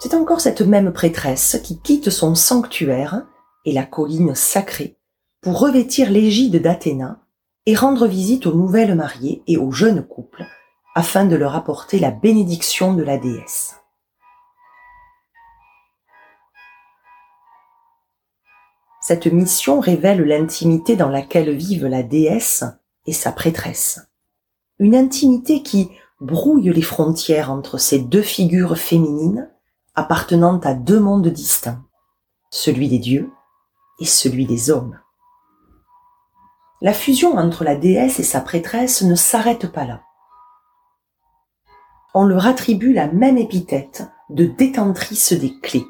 C'est 0.00 0.14
encore 0.14 0.40
cette 0.40 0.62
même 0.62 0.92
prêtresse 0.92 1.60
qui 1.62 1.80
quitte 1.80 2.10
son 2.10 2.34
sanctuaire 2.34 3.24
et 3.64 3.72
la 3.72 3.84
colline 3.84 4.34
sacrée 4.34 4.98
pour 5.42 5.58
revêtir 5.58 6.10
l'égide 6.10 6.62
d'Athéna 6.62 7.20
et 7.66 7.74
rendre 7.74 8.06
visite 8.06 8.46
aux 8.46 8.54
nouvelles 8.54 8.94
mariées 8.94 9.42
et 9.46 9.58
aux 9.58 9.70
jeunes 9.70 10.06
couples 10.06 10.46
afin 10.94 11.26
de 11.26 11.36
leur 11.36 11.54
apporter 11.54 11.98
la 11.98 12.10
bénédiction 12.10 12.94
de 12.94 13.02
la 13.02 13.18
déesse. 13.18 13.76
cette 19.02 19.26
mission 19.26 19.80
révèle 19.80 20.22
l'intimité 20.22 20.94
dans 20.94 21.08
laquelle 21.08 21.50
vivent 21.54 21.88
la 21.88 22.04
déesse 22.04 22.64
et 23.04 23.12
sa 23.12 23.32
prêtresse. 23.32 24.00
Une 24.78 24.94
intimité 24.94 25.62
qui 25.62 25.90
brouille 26.20 26.72
les 26.72 26.82
frontières 26.82 27.50
entre 27.50 27.78
ces 27.78 27.98
deux 27.98 28.22
figures 28.22 28.78
féminines 28.78 29.50
appartenant 29.96 30.58
à 30.60 30.74
deux 30.74 31.00
mondes 31.00 31.28
distincts, 31.28 31.84
celui 32.50 32.88
des 32.88 33.00
dieux 33.00 33.28
et 33.98 34.06
celui 34.06 34.46
des 34.46 34.70
hommes. 34.70 35.01
La 36.82 36.92
fusion 36.92 37.36
entre 37.38 37.62
la 37.62 37.76
déesse 37.76 38.18
et 38.18 38.24
sa 38.24 38.40
prêtresse 38.40 39.02
ne 39.02 39.14
s'arrête 39.14 39.70
pas 39.70 39.84
là. 39.84 40.02
On 42.12 42.24
leur 42.24 42.48
attribue 42.48 42.92
la 42.92 43.06
même 43.06 43.38
épithète 43.38 44.10
de 44.30 44.46
détentrice 44.46 45.32
des 45.32 45.56
clés. 45.60 45.86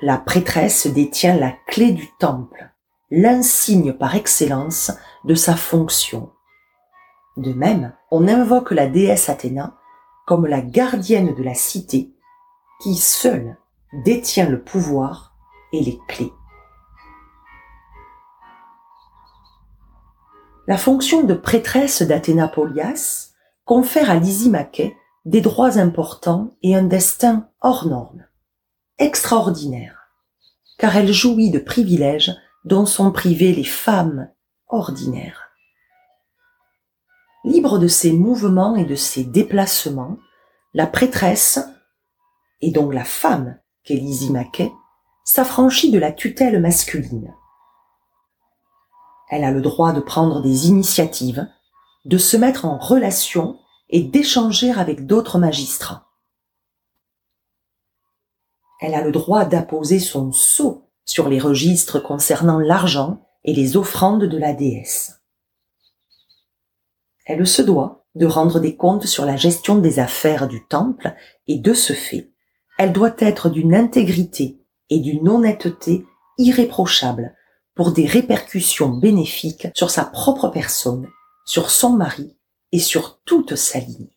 La 0.00 0.18
prêtresse 0.18 0.88
détient 0.88 1.36
la 1.36 1.52
clé 1.68 1.92
du 1.92 2.08
temple, 2.18 2.72
l'insigne 3.12 3.92
par 3.92 4.16
excellence 4.16 4.90
de 5.24 5.36
sa 5.36 5.54
fonction. 5.54 6.32
De 7.36 7.52
même, 7.52 7.94
on 8.10 8.26
invoque 8.26 8.72
la 8.72 8.88
déesse 8.88 9.28
Athéna 9.28 9.76
comme 10.26 10.46
la 10.46 10.60
gardienne 10.60 11.36
de 11.36 11.42
la 11.44 11.54
cité 11.54 12.12
qui 12.80 12.96
seule 12.96 13.56
détient 14.04 14.48
le 14.48 14.60
pouvoir 14.60 15.36
et 15.72 15.84
les 15.84 16.00
clés. 16.08 16.32
La 20.68 20.76
fonction 20.76 21.24
de 21.24 21.34
prêtresse 21.34 22.02
d'Athéna 22.02 22.46
Polias 22.46 23.32
confère 23.64 24.10
à 24.10 24.14
Lysimaché 24.14 24.96
des 25.24 25.40
droits 25.40 25.78
importants 25.78 26.56
et 26.62 26.76
un 26.76 26.84
destin 26.84 27.48
hors 27.60 27.86
norme, 27.86 28.26
extraordinaire, 28.98 30.08
car 30.78 30.96
elle 30.96 31.12
jouit 31.12 31.50
de 31.50 31.58
privilèges 31.58 32.32
dont 32.64 32.86
sont 32.86 33.10
privées 33.10 33.52
les 33.52 33.64
femmes 33.64 34.28
ordinaires. 34.68 35.50
Libre 37.44 37.80
de 37.80 37.88
ses 37.88 38.12
mouvements 38.12 38.76
et 38.76 38.84
de 38.84 38.94
ses 38.94 39.24
déplacements, 39.24 40.16
la 40.74 40.86
prêtresse, 40.86 41.58
et 42.60 42.70
donc 42.70 42.94
la 42.94 43.04
femme 43.04 43.58
qu'est 43.82 43.96
Lysimaché, 43.96 44.70
s'affranchit 45.24 45.90
de 45.90 45.98
la 45.98 46.12
tutelle 46.12 46.60
masculine. 46.60 47.34
Elle 49.32 49.44
a 49.44 49.50
le 49.50 49.62
droit 49.62 49.94
de 49.94 50.00
prendre 50.00 50.42
des 50.42 50.68
initiatives, 50.68 51.48
de 52.04 52.18
se 52.18 52.36
mettre 52.36 52.66
en 52.66 52.76
relation 52.76 53.58
et 53.88 54.02
d'échanger 54.02 54.70
avec 54.70 55.06
d'autres 55.06 55.38
magistrats. 55.38 56.10
Elle 58.82 58.94
a 58.94 59.02
le 59.02 59.10
droit 59.10 59.46
d'apposer 59.46 60.00
son 60.00 60.32
sceau 60.32 60.90
sur 61.06 61.30
les 61.30 61.38
registres 61.38 61.98
concernant 61.98 62.58
l'argent 62.58 63.26
et 63.42 63.54
les 63.54 63.78
offrandes 63.78 64.24
de 64.24 64.36
la 64.36 64.52
déesse. 64.52 65.22
Elle 67.24 67.46
se 67.46 67.62
doit 67.62 68.04
de 68.14 68.26
rendre 68.26 68.60
des 68.60 68.76
comptes 68.76 69.06
sur 69.06 69.24
la 69.24 69.36
gestion 69.36 69.78
des 69.78 69.98
affaires 69.98 70.46
du 70.46 70.66
temple 70.66 71.14
et 71.46 71.58
de 71.58 71.72
ce 71.72 71.94
fait, 71.94 72.30
elle 72.76 72.92
doit 72.92 73.16
être 73.16 73.48
d'une 73.48 73.74
intégrité 73.74 74.60
et 74.90 74.98
d'une 74.98 75.26
honnêteté 75.26 76.04
irréprochables 76.36 77.34
pour 77.74 77.92
des 77.92 78.06
répercussions 78.06 78.90
bénéfiques 78.90 79.68
sur 79.74 79.90
sa 79.90 80.04
propre 80.04 80.48
personne, 80.48 81.08
sur 81.44 81.70
son 81.70 81.90
mari 81.90 82.36
et 82.70 82.78
sur 82.78 83.20
toute 83.24 83.56
sa 83.56 83.78
ligne. 83.78 84.08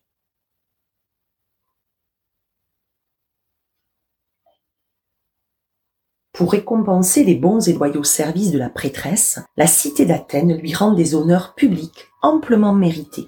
Pour 6.32 6.52
récompenser 6.52 7.24
les 7.24 7.34
bons 7.34 7.66
et 7.66 7.72
loyaux 7.72 8.04
services 8.04 8.50
de 8.50 8.58
la 8.58 8.68
prêtresse, 8.68 9.40
la 9.56 9.66
cité 9.66 10.04
d'Athènes 10.04 10.58
lui 10.58 10.74
rend 10.74 10.92
des 10.92 11.14
honneurs 11.14 11.54
publics 11.54 12.08
amplement 12.20 12.74
mérités 12.74 13.26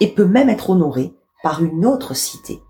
et 0.00 0.14
peut 0.14 0.24
même 0.24 0.48
être 0.48 0.70
honorée 0.70 1.12
par 1.42 1.62
une 1.62 1.84
autre 1.84 2.14
cité. 2.14 2.62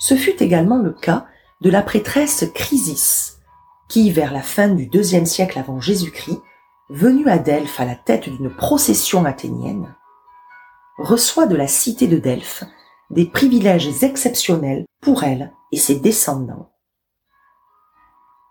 Ce 0.00 0.16
fut 0.16 0.42
également 0.42 0.78
le 0.78 0.92
cas 0.92 1.26
de 1.60 1.70
la 1.70 1.80
prêtresse 1.80 2.44
Chrysis, 2.54 3.35
qui, 3.88 4.10
vers 4.10 4.32
la 4.32 4.42
fin 4.42 4.68
du 4.68 4.86
deuxième 4.86 5.26
siècle 5.26 5.58
avant 5.58 5.80
Jésus-Christ, 5.80 6.40
venu 6.90 7.28
à 7.28 7.38
Delphes 7.38 7.80
à 7.80 7.84
la 7.84 7.94
tête 7.94 8.28
d'une 8.28 8.54
procession 8.54 9.24
athénienne, 9.24 9.94
reçoit 10.98 11.46
de 11.46 11.56
la 11.56 11.66
cité 11.66 12.06
de 12.06 12.18
Delphes 12.18 12.64
des 13.10 13.26
privilèges 13.26 14.02
exceptionnels 14.02 14.84
pour 15.00 15.22
elle 15.24 15.52
et 15.72 15.76
ses 15.76 15.96
descendants. 15.96 16.72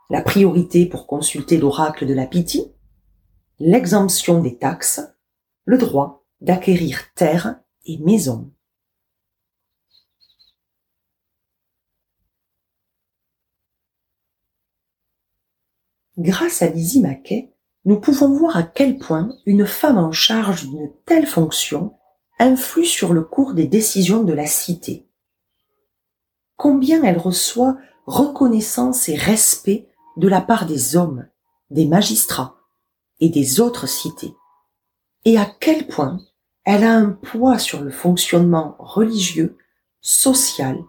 La 0.09 0.21
priorité 0.21 0.85
pour 0.85 1.07
consulter 1.07 1.57
l'oracle 1.57 2.05
de 2.05 2.13
la 2.13 2.27
Pythie, 2.27 2.71
l'exemption 3.59 4.41
des 4.41 4.57
taxes, 4.57 5.01
le 5.65 5.77
droit 5.77 6.25
d'acquérir 6.41 7.11
terre 7.15 7.59
et 7.85 7.97
maison. 7.97 8.51
Grâce 16.17 16.61
à 16.61 16.67
Lizzie 16.67 17.01
Mackay, 17.01 17.51
nous 17.83 17.99
pouvons 17.99 18.29
voir 18.29 18.55
à 18.55 18.63
quel 18.63 18.97
point 18.97 19.35
une 19.45 19.65
femme 19.65 19.97
en 19.97 20.11
charge 20.11 20.67
d'une 20.67 20.91
telle 21.05 21.27
fonction 21.27 21.93
influe 22.39 22.85
sur 22.85 23.13
le 23.13 23.21
cours 23.21 23.53
des 23.53 23.67
décisions 23.67 24.23
de 24.23 24.33
la 24.33 24.47
cité. 24.47 25.07
Combien 26.55 27.03
elle 27.03 27.17
reçoit 27.17 27.77
reconnaissance 28.05 29.09
et 29.09 29.15
respect 29.15 29.89
de 30.17 30.27
la 30.27 30.41
part 30.41 30.65
des 30.65 30.95
hommes, 30.95 31.27
des 31.69 31.85
magistrats 31.85 32.55
et 33.19 33.29
des 33.29 33.59
autres 33.59 33.87
cités. 33.87 34.33
Et 35.25 35.37
à 35.37 35.45
quel 35.59 35.87
point 35.87 36.19
elle 36.63 36.83
a 36.83 36.95
un 36.95 37.11
poids 37.11 37.59
sur 37.59 37.81
le 37.81 37.91
fonctionnement 37.91 38.75
religieux, 38.79 39.57
social 40.01 40.79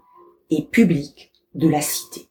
et 0.51 0.63
public 0.63 1.33
de 1.55 1.69
la 1.69 1.81
cité. 1.81 2.26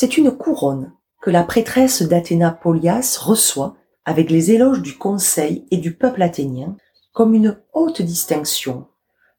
C'est 0.00 0.16
une 0.16 0.30
couronne 0.30 0.92
que 1.20 1.28
la 1.28 1.42
prêtresse 1.42 2.02
d'Athéna 2.02 2.52
Polias 2.52 3.18
reçoit 3.20 3.74
avec 4.04 4.30
les 4.30 4.52
éloges 4.52 4.80
du 4.80 4.96
conseil 4.96 5.66
et 5.72 5.76
du 5.76 5.96
peuple 5.96 6.22
athénien 6.22 6.76
comme 7.12 7.34
une 7.34 7.60
haute 7.72 8.00
distinction 8.00 8.86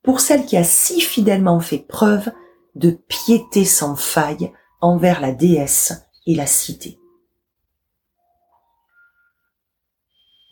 pour 0.04 0.19
celle 0.19 0.45
qui 0.45 0.58
a 0.58 0.65
si 0.65 1.00
fidèlement 1.00 1.62
fait 1.62 1.78
preuve 1.78 2.34
de 2.76 2.91
piété 2.91 3.63
sans 3.63 3.95
faille 3.95 4.52
envers 4.82 5.22
la 5.22 5.32
déesse 5.32 5.93
et 6.28 6.36
la 6.36 6.45
cité. 6.45 7.00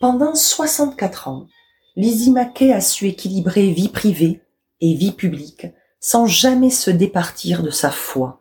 Pendant 0.00 0.34
64 0.34 1.28
ans, 1.28 1.48
Lysimaché 1.96 2.72
a 2.72 2.80
su 2.80 3.08
équilibrer 3.08 3.72
vie 3.72 3.90
privée 3.90 4.40
et 4.80 4.94
vie 4.94 5.12
publique 5.12 5.66
sans 6.00 6.24
jamais 6.24 6.70
se 6.70 6.90
départir 6.90 7.62
de 7.62 7.68
sa 7.68 7.90
foi 7.90 8.37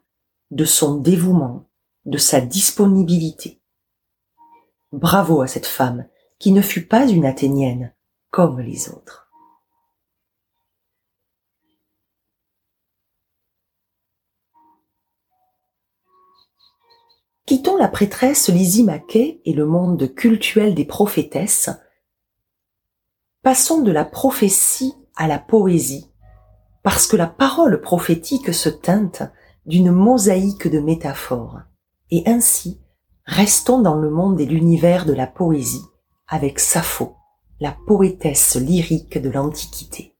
de 0.51 0.65
son 0.65 0.95
dévouement, 0.95 1.69
de 2.05 2.17
sa 2.17 2.41
disponibilité. 2.41 3.62
Bravo 4.91 5.41
à 5.41 5.47
cette 5.47 5.65
femme 5.65 6.07
qui 6.39 6.51
ne 6.51 6.62
fut 6.62 6.88
pas 6.88 7.07
une 7.07 7.25
Athénienne 7.25 7.93
comme 8.31 8.60
les 8.60 8.89
autres. 8.89 9.27
Quittons 17.45 17.77
la 17.77 17.88
prêtresse 17.88 18.49
Lysimaché 18.49 19.41
et 19.45 19.53
le 19.53 19.65
monde 19.65 20.13
cultuel 20.13 20.75
des 20.75 20.83
prophétesses. 20.83 21.69
Passons 23.41 23.81
de 23.81 23.91
la 23.93 24.03
prophétie 24.03 24.93
à 25.15 25.27
la 25.27 25.39
poésie, 25.39 26.12
parce 26.83 27.07
que 27.07 27.15
la 27.15 27.25
parole 27.25 27.79
prophétique 27.79 28.53
se 28.53 28.67
teinte 28.67 29.23
d'une 29.67 29.91
mosaïque 29.91 30.67
de 30.67 30.80
métaphores. 30.80 31.60
Et 32.10 32.23
ainsi, 32.25 32.80
restons 33.25 33.82
dans 33.82 33.95
le 33.95 34.10
monde 34.10 34.39
et 34.39 34.45
l'univers 34.45 35.06
de 35.06 35.13
la 35.13 35.27
poésie 35.27 35.86
avec 36.27 36.60
Sappho, 36.60 37.15
la 37.60 37.75
poétesse 37.86 38.56
lyrique 38.56 39.17
de 39.17 39.30
l'Antiquité. 39.30 40.15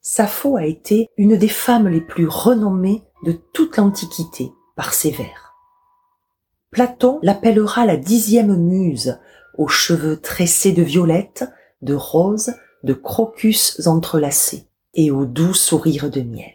Sappho 0.00 0.56
a 0.56 0.66
été 0.66 1.08
une 1.16 1.36
des 1.36 1.48
femmes 1.48 1.88
les 1.88 2.00
plus 2.00 2.26
renommées 2.26 3.04
de 3.24 3.32
toute 3.32 3.76
l'Antiquité 3.76 4.52
par 4.76 4.94
ses 4.94 5.10
vers. 5.10 5.54
Platon 6.70 7.18
l'appellera 7.22 7.86
la 7.86 7.96
dixième 7.96 8.56
muse, 8.56 9.20
aux 9.58 9.68
cheveux 9.68 10.20
tressés 10.20 10.72
de 10.72 10.82
violettes, 10.82 11.44
de 11.82 11.94
roses, 11.94 12.54
de 12.82 12.94
crocus 12.94 13.86
entrelacés 13.86 14.71
et 14.94 15.10
au 15.10 15.24
doux 15.24 15.54
sourire 15.54 16.10
de 16.10 16.20
miel. 16.20 16.54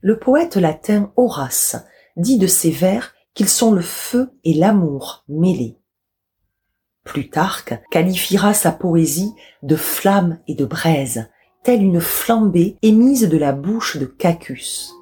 Le 0.00 0.18
poète 0.18 0.56
latin 0.56 1.12
Horace 1.16 1.76
dit 2.16 2.38
de 2.38 2.46
ces 2.46 2.70
vers 2.70 3.14
qu'ils 3.34 3.48
sont 3.48 3.72
le 3.72 3.82
feu 3.82 4.30
et 4.44 4.54
l'amour 4.54 5.24
mêlés. 5.28 5.78
Plutarque 7.04 7.74
qualifiera 7.90 8.54
sa 8.54 8.72
poésie 8.72 9.32
de 9.62 9.76
flamme 9.76 10.40
et 10.46 10.54
de 10.54 10.64
braise 10.64 11.28
telle 11.62 11.82
une 11.82 12.00
flambée 12.00 12.76
émise 12.82 13.28
de 13.28 13.38
la 13.38 13.52
bouche 13.52 13.96
de 13.96 14.04
Cacus, 14.04 14.92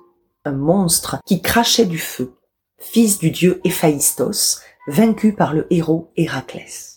un 0.44 0.52
monstre 0.52 1.18
qui 1.26 1.42
crachait 1.42 1.87
du 1.87 1.98
feu, 1.98 2.37
fils 2.78 3.18
du 3.18 3.30
dieu 3.30 3.61
Héphaïstos, 3.64 4.61
vaincu 4.87 5.32
par 5.32 5.54
le 5.54 5.66
héros 5.70 6.12
Héraclès. 6.16 6.91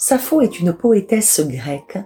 Sappho 0.00 0.40
est 0.40 0.60
une 0.60 0.72
poétesse 0.72 1.40
grecque 1.40 1.98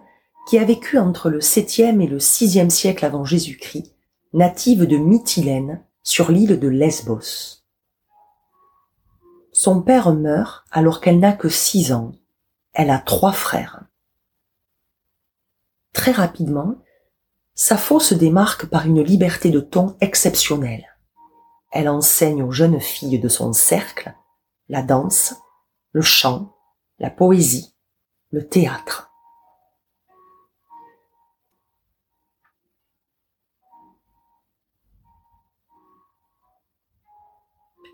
qui 0.48 0.58
a 0.58 0.64
vécu 0.64 0.96
entre 0.96 1.28
le 1.28 1.40
7e 1.40 2.00
et 2.00 2.06
le 2.06 2.16
6e 2.16 2.70
siècle 2.70 3.04
avant 3.04 3.26
Jésus-Christ, 3.26 3.94
native 4.32 4.86
de 4.86 4.96
Mytilène, 4.96 5.84
sur 6.02 6.32
l'île 6.32 6.58
de 6.58 6.68
Lesbos. 6.68 7.62
Son 9.52 9.82
père 9.82 10.14
meurt 10.14 10.64
alors 10.70 11.02
qu'elle 11.02 11.20
n'a 11.20 11.34
que 11.34 11.50
six 11.50 11.92
ans. 11.92 12.12
Elle 12.72 12.88
a 12.88 12.98
trois 12.98 13.32
frères. 13.32 13.84
Très 15.92 16.12
rapidement, 16.12 16.76
Sappho 17.54 18.00
se 18.00 18.14
démarque 18.14 18.64
par 18.64 18.86
une 18.86 19.02
liberté 19.02 19.50
de 19.50 19.60
ton 19.60 19.96
exceptionnelle. 20.00 20.86
Elle 21.70 21.90
enseigne 21.90 22.42
aux 22.42 22.52
jeunes 22.52 22.80
filles 22.80 23.18
de 23.18 23.28
son 23.28 23.52
cercle 23.52 24.14
la 24.70 24.82
danse, 24.82 25.34
le 25.92 26.00
chant, 26.00 26.56
la 26.98 27.10
poésie, 27.10 27.71
le 28.32 28.48
théâtre. 28.48 29.10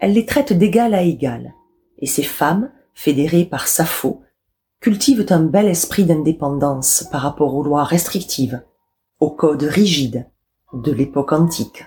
Elle 0.00 0.12
les 0.12 0.26
traite 0.26 0.52
d'égal 0.52 0.94
à 0.94 1.02
égal, 1.02 1.54
et 1.98 2.06
ces 2.06 2.22
femmes, 2.22 2.72
fédérées 2.94 3.44
par 3.44 3.66
Sappho, 3.66 4.22
cultivent 4.80 5.26
un 5.30 5.42
bel 5.42 5.66
esprit 5.66 6.04
d'indépendance 6.04 7.04
par 7.10 7.22
rapport 7.22 7.56
aux 7.56 7.64
lois 7.64 7.82
restrictives, 7.82 8.64
aux 9.18 9.32
codes 9.32 9.64
rigides 9.64 10.30
de 10.72 10.92
l'époque 10.92 11.32
antique. 11.32 11.84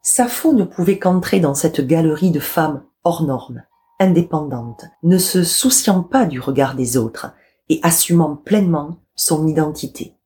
Sappho 0.00 0.54
ne 0.54 0.64
pouvait 0.64 0.98
qu'entrer 0.98 1.40
dans 1.40 1.54
cette 1.54 1.86
galerie 1.86 2.30
de 2.30 2.40
femmes 2.40 2.86
hors 3.04 3.22
normes, 3.22 3.62
indépendantes, 3.98 4.84
ne 5.02 5.18
se 5.18 5.44
souciant 5.44 6.02
pas 6.02 6.26
du 6.26 6.40
regard 6.40 6.74
des 6.74 6.96
autres 6.96 7.32
et 7.68 7.80
assumant 7.82 8.36
pleinement 8.36 8.96
son 9.14 9.46
identité. 9.46 10.16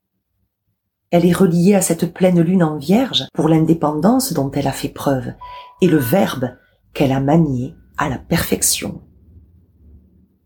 Elle 1.11 1.25
est 1.25 1.33
reliée 1.33 1.75
à 1.75 1.81
cette 1.81 2.13
pleine 2.13 2.41
lune 2.41 2.63
en 2.63 2.77
vierge 2.77 3.25
pour 3.33 3.47
l'indépendance 3.47 4.33
dont 4.33 4.51
elle 4.51 4.67
a 4.67 4.71
fait 4.71 4.89
preuve 4.89 5.33
et 5.81 5.87
le 5.87 5.97
verbe 5.97 6.49
qu'elle 6.93 7.11
a 7.11 7.19
manié 7.19 7.75
à 7.97 8.09
la 8.09 8.17
perfection. 8.17 9.01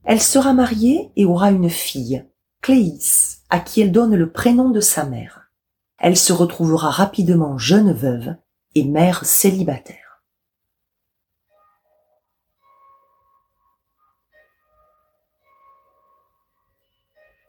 Elle 0.04 0.22
sera 0.22 0.54
mariée 0.54 1.12
et 1.16 1.26
aura 1.26 1.52
une 1.52 1.70
fille, 1.70 2.26
Cléis, 2.62 3.38
à 3.50 3.60
qui 3.60 3.82
elle 3.82 3.92
donne 3.92 4.16
le 4.16 4.32
prénom 4.32 4.70
de 4.70 4.82
sa 4.82 5.06
mère. 5.06 5.52
Elle 5.98 6.18
se 6.18 6.34
retrouvera 6.34 6.90
rapidement 6.90 7.58
jeune 7.58 7.94
veuve 7.94 8.36
et 8.76 8.84
mère 8.84 9.26
célibataire. 9.26 10.09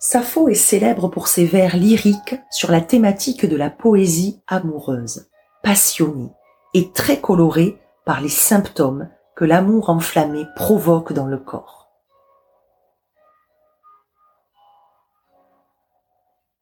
Sappho 0.03 0.49
est 0.49 0.55
célèbre 0.55 1.09
pour 1.09 1.29
ses 1.29 1.45
vers 1.45 1.77
lyriques 1.77 2.35
sur 2.51 2.71
la 2.71 2.81
thématique 2.81 3.45
de 3.45 3.55
la 3.55 3.69
poésie 3.69 4.41
amoureuse, 4.47 5.29
passionnée 5.63 6.33
et 6.73 6.91
très 6.93 7.21
colorée 7.21 7.79
par 8.07 8.23
les 8.23 8.31
symptômes 8.31 9.11
que 9.37 9.45
l'amour 9.45 9.91
enflammé 9.91 10.47
provoque 10.57 11.13
dans 11.13 11.27
le 11.27 11.37
corps. 11.37 11.91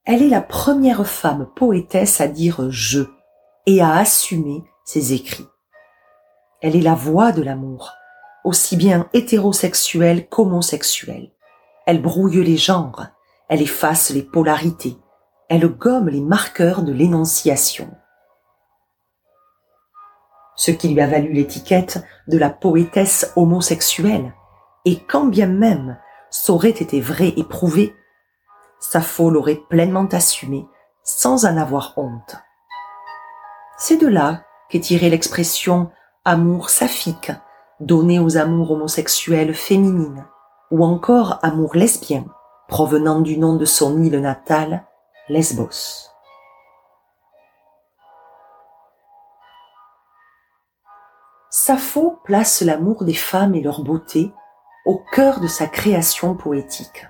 Elle 0.05 0.24
est 0.24 0.31
la 0.31 0.42
première 0.42 1.07
femme 1.07 1.48
poétesse 1.55 2.20
à 2.20 2.27
dire 2.27 2.68
je 2.70 3.05
et 3.66 3.81
à 3.81 3.98
assumer 3.98 4.64
ses 4.85 5.12
écrits. 5.12 5.46
Elle 6.61 6.74
est 6.74 6.81
la 6.81 6.96
voix 6.96 7.31
de 7.31 7.42
l'amour, 7.42 7.92
aussi 8.42 8.77
bien 8.77 9.09
hétérosexuel 9.12 10.29
qu'homosexuel. 10.29 11.31
Elle 11.87 12.03
brouille 12.03 12.42
les 12.42 12.57
genres, 12.57 13.07
elle 13.49 13.63
efface 13.63 14.11
les 14.11 14.23
polarités, 14.23 14.97
elle 15.49 15.67
gomme 15.69 16.09
les 16.09 16.21
marqueurs 16.21 16.83
de 16.83 16.93
l'énonciation. 16.93 17.91
Ce 20.57 20.71
qui 20.71 20.89
lui 20.89 21.01
a 21.01 21.07
valu 21.07 21.33
l'étiquette 21.33 22.05
de 22.27 22.37
la 22.37 22.51
poétesse 22.51 23.33
homosexuelle, 23.37 24.35
et 24.85 25.01
quand 25.01 25.27
bien 25.27 25.47
même 25.47 25.99
aurait 26.49 26.71
été 26.71 27.01
vrai 27.01 27.33
et 27.37 27.45
prouvé, 27.45 27.95
Sappho 28.81 29.31
l'aurait 29.31 29.61
pleinement 29.69 30.07
assumé 30.07 30.67
sans 31.03 31.47
en 31.47 31.57
avoir 31.57 31.95
honte. 31.97 32.37
C'est 33.79 33.97
de 33.97 34.07
là 34.07 34.43
qu'est 34.69 34.81
tirée 34.81 35.11
l'expression 35.11 35.91
amour 36.25 36.69
saphique, 36.69 37.33
donnée 37.81 38.19
aux 38.19 38.37
amours 38.37 38.73
homosexuels 38.73 39.55
féminines, 39.55 40.27
ou 40.71 40.85
encore 40.85 41.39
amour 41.43 41.75
lesbien, 41.75 42.27
provenant 42.69 43.21
du 43.21 43.39
nom 43.39 43.57
de 43.57 43.65
son 43.65 44.03
île 44.03 44.21
natale, 44.21 44.85
Lesbos. 45.29 46.11
Sappho 51.51 52.21
place 52.25 52.61
l'amour 52.61 53.05
des 53.05 53.15
femmes 53.15 53.55
et 53.55 53.63
leur 53.63 53.83
beauté 53.83 54.33
au 54.85 55.03
cœur 55.13 55.41
de 55.41 55.47
sa 55.47 55.67
création 55.67 56.35
poétique. 56.35 57.07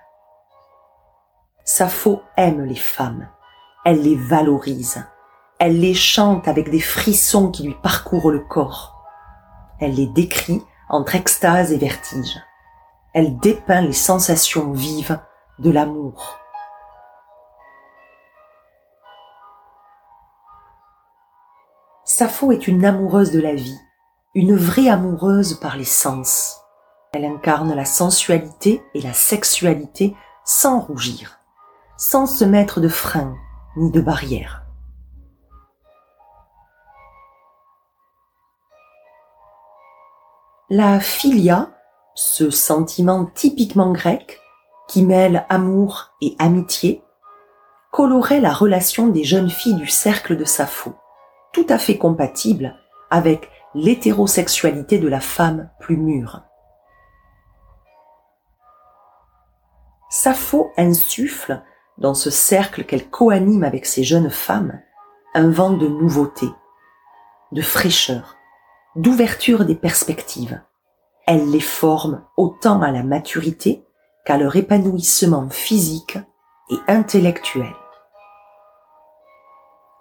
Sappho 1.64 2.23
aime 2.37 2.64
les 2.64 2.77
femmes, 2.77 3.29
elle 3.85 4.03
les 4.03 4.16
valorise, 4.16 5.05
elle 5.59 5.81
les 5.81 5.94
chante 5.94 6.47
avec 6.47 6.71
des 6.71 6.81
frissons 6.81 7.51
qui 7.51 7.64
lui 7.64 7.75
parcourent 7.83 8.31
le 8.31 8.40
corps. 8.40 8.94
Elle 9.81 9.94
les 9.94 10.07
décrit 10.07 10.62
entre 10.88 11.16
extase 11.16 11.73
et 11.73 11.79
vertige. 11.79 12.40
Elle 13.12 13.38
dépeint 13.38 13.81
les 13.81 13.92
sensations 13.92 14.73
vives 14.73 15.18
de 15.59 15.71
l'amour. 15.71 16.38
Sappho 22.05 22.53
est 22.53 22.66
une 22.66 22.85
amoureuse 22.85 23.33
de 23.33 23.40
la 23.40 23.55
vie, 23.55 23.79
une 24.35 24.57
vraie 24.57 24.88
amoureuse 24.88 25.55
par 25.55 25.77
les 25.77 25.85
sens. 25.85 26.61
Elle 27.12 27.25
incarne 27.25 27.75
la 27.75 27.85
sensualité 27.85 28.83
et 28.94 29.01
la 29.01 29.12
sexualité 29.12 30.16
sans 30.44 30.81
rougir, 30.81 31.38
sans 31.97 32.27
se 32.27 32.44
mettre 32.44 32.81
de 32.81 32.88
freins 32.88 33.37
ni 33.77 33.90
de 33.90 34.01
barrières. 34.01 34.64
La 40.71 41.01
philia, 41.01 41.71
ce 42.14 42.51
sentiment 42.51 43.25
typiquement 43.25 43.92
grec, 43.92 44.40
qui 44.88 45.05
mêle 45.05 45.46
amour 45.48 46.14
et 46.20 46.35
amitié, 46.38 47.05
colorait 47.92 48.40
la 48.40 48.53
relation 48.53 49.09
des 49.09 49.22
jeunes 49.22 49.51
filles 49.51 49.74
du 49.74 49.87
cercle 49.87 50.37
de 50.37 50.44
Sappho, 50.44 50.94
tout 51.53 51.66
à 51.68 51.79
fait 51.79 51.98
compatible 51.98 52.74
avec 53.11 53.51
l'hétérosexualité 53.74 54.98
de 54.98 55.09
la 55.09 55.20
femme 55.20 55.70
plus 55.79 55.96
mûre. 55.96 56.42
Sappho 60.11 60.72
insuffle, 60.77 61.62
dans 61.98 62.14
ce 62.14 62.31
cercle 62.31 62.85
qu'elle 62.85 63.11
coanime 63.11 63.64
avec 63.64 63.85
ces 63.85 64.05
jeunes 64.05 64.31
femmes, 64.31 64.81
un 65.35 65.51
vent 65.51 65.72
de 65.72 65.87
nouveauté, 65.87 66.46
de 67.53 67.61
fraîcheur, 67.61 68.37
d'ouverture 68.96 69.64
des 69.64 69.74
perspectives. 69.74 70.62
Elle 71.27 71.51
les 71.51 71.61
forme 71.61 72.24
autant 72.37 72.81
à 72.81 72.90
la 72.90 73.03
maturité 73.03 73.88
qu'à 74.28 74.36
leur 74.36 74.56
épanouissement 74.56 75.48
physique 75.48 76.18
et 76.68 76.76
intellectuel. 76.86 77.74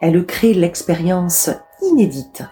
Elle 0.02 0.26
crée 0.26 0.54
l'expérience 0.54 1.50
inédite 1.82 2.44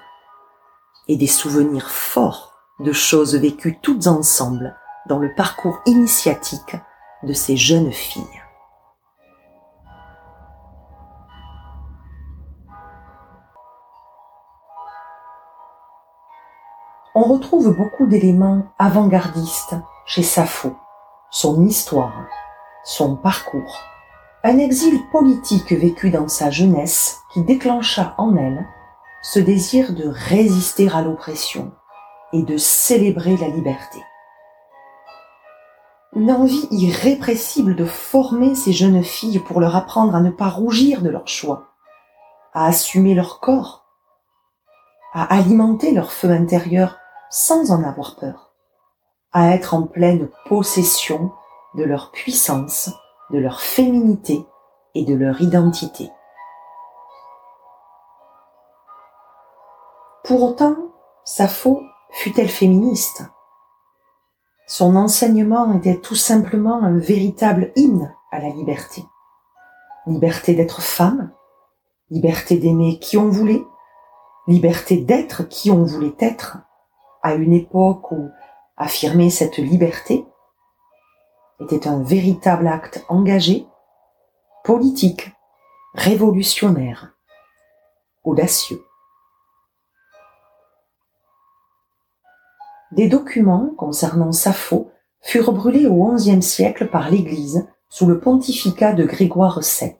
et 1.09 1.17
des 1.17 1.27
souvenirs 1.27 1.89
forts 1.89 2.53
de 2.79 2.93
choses 2.93 3.35
vécues 3.35 3.77
toutes 3.81 4.07
ensemble 4.07 4.73
dans 5.09 5.19
le 5.19 5.35
parcours 5.35 5.81
initiatique 5.85 6.77
de 7.23 7.33
ces 7.33 7.57
jeunes 7.57 7.91
filles. 7.91 8.23
On 17.15 17.23
retrouve 17.23 17.75
beaucoup 17.75 18.07
d'éléments 18.07 18.63
avant-gardistes 18.79 19.75
chez 20.05 20.23
Sappho 20.23 20.77
son 21.35 21.65
histoire, 21.65 22.29
son 22.85 23.17
parcours, 23.17 23.81
un 24.45 24.57
exil 24.57 25.01
politique 25.11 25.73
vécu 25.73 26.09
dans 26.09 26.29
sa 26.29 26.49
jeunesse 26.49 27.19
qui 27.33 27.43
déclencha 27.43 28.15
en 28.17 28.37
elle 28.37 28.65
ce 29.21 29.41
désir 29.41 29.91
de 29.91 30.07
résister 30.07 30.89
à 30.89 31.01
l'oppression 31.01 31.73
et 32.31 32.41
de 32.41 32.55
célébrer 32.55 33.35
la 33.35 33.49
liberté. 33.49 34.01
Une 36.13 36.31
envie 36.31 36.69
irrépressible 36.71 37.75
de 37.75 37.83
former 37.83 38.55
ces 38.55 38.71
jeunes 38.71 39.03
filles 39.03 39.39
pour 39.39 39.59
leur 39.59 39.75
apprendre 39.75 40.15
à 40.15 40.21
ne 40.21 40.31
pas 40.31 40.47
rougir 40.47 41.01
de 41.01 41.09
leur 41.09 41.27
choix, 41.27 41.73
à 42.53 42.67
assumer 42.67 43.13
leur 43.13 43.41
corps, 43.41 43.85
à 45.13 45.23
alimenter 45.35 45.91
leur 45.91 46.13
feu 46.13 46.29
intérieur 46.29 46.97
sans 47.29 47.71
en 47.71 47.83
avoir 47.83 48.15
peur, 48.15 48.44
à 49.35 49.49
être 49.53 49.73
en 49.73 49.83
pleine 49.83 50.29
possession 50.47 51.33
de 51.73 51.83
leur 51.83 52.11
puissance, 52.11 52.89
de 53.31 53.37
leur 53.37 53.59
féminité 53.59 54.45
et 54.95 55.03
de 55.03 55.13
leur 55.13 55.41
identité. 55.41 56.09
Pour 60.23 60.41
autant, 60.41 60.77
Sappho 61.25 61.81
fut-elle 62.11 62.47
féministe? 62.47 63.25
Son 64.67 64.95
enseignement 64.95 65.73
était 65.73 65.99
tout 65.99 66.15
simplement 66.15 66.81
un 66.81 66.97
véritable 66.97 67.73
hymne 67.75 68.15
à 68.31 68.39
la 68.39 68.47
liberté. 68.47 69.03
Liberté 70.07 70.55
d'être 70.55 70.81
femme, 70.81 71.33
liberté 72.09 72.57
d'aimer 72.57 72.99
qui 72.99 73.17
on 73.17 73.27
voulait, 73.27 73.65
liberté 74.47 74.95
d'être 74.95 75.43
qui 75.43 75.71
on 75.71 75.83
voulait 75.83 76.15
être, 76.19 76.59
à 77.21 77.33
une 77.33 77.53
époque 77.53 78.13
où 78.13 78.29
affirmer 78.77 79.29
cette 79.29 79.57
liberté 79.57 80.25
était 81.59 81.87
un 81.87 82.03
véritable 82.03 82.67
acte 82.67 83.05
engagé, 83.07 83.65
politique, 84.63 85.31
révolutionnaire, 85.93 87.15
audacieux. 88.23 88.83
Des 92.91 93.07
documents 93.07 93.73
concernant 93.77 94.31
Sappho 94.31 94.91
furent 95.21 95.53
brûlés 95.53 95.87
au 95.87 96.13
XIe 96.13 96.41
siècle 96.41 96.87
par 96.87 97.09
l'Église 97.09 97.67
sous 97.89 98.05
le 98.05 98.19
pontificat 98.19 98.93
de 98.93 99.05
Grégoire 99.05 99.59
VII. 99.59 99.95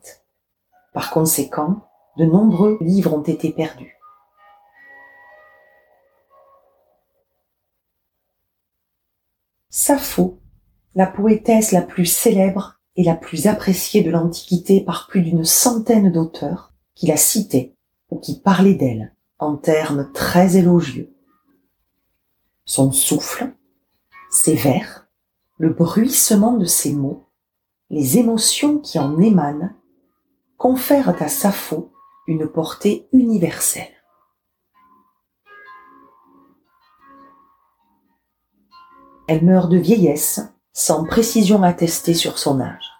Par 0.92 1.10
conséquent, 1.10 1.88
de 2.16 2.24
nombreux 2.24 2.78
livres 2.80 3.14
ont 3.14 3.22
été 3.22 3.52
perdus. 3.52 3.95
Sappho, 9.68 10.40
la 10.94 11.06
poétesse 11.06 11.72
la 11.72 11.82
plus 11.82 12.06
célèbre 12.06 12.80
et 12.96 13.04
la 13.04 13.14
plus 13.14 13.46
appréciée 13.46 14.02
de 14.02 14.10
l'Antiquité 14.10 14.80
par 14.80 15.06
plus 15.08 15.22
d'une 15.22 15.44
centaine 15.44 16.10
d'auteurs 16.10 16.72
qui 16.94 17.06
la 17.06 17.16
citaient 17.16 17.74
ou 18.10 18.18
qui 18.18 18.40
parlaient 18.40 18.74
d'elle 18.74 19.14
en 19.38 19.56
termes 19.56 20.10
très 20.14 20.56
élogieux 20.56 21.16
son 22.66 22.90
souffle, 22.90 23.54
ses 24.28 24.56
vers, 24.56 25.08
le 25.56 25.70
bruissement 25.70 26.56
de 26.58 26.66
ses 26.66 26.92
mots, 26.92 27.30
les 27.88 28.18
émotions 28.18 28.78
qui 28.80 28.98
en 28.98 29.18
émanent, 29.20 29.70
confèrent 30.58 31.22
à 31.22 31.28
Sappho 31.28 31.92
une 32.26 32.48
portée 32.48 33.08
universelle. 33.12 33.95
Elle 39.28 39.44
meurt 39.44 39.70
de 39.70 39.76
vieillesse, 39.76 40.40
sans 40.72 41.04
précision 41.04 41.62
attestée 41.62 42.14
sur 42.14 42.38
son 42.38 42.60
âge. 42.60 42.92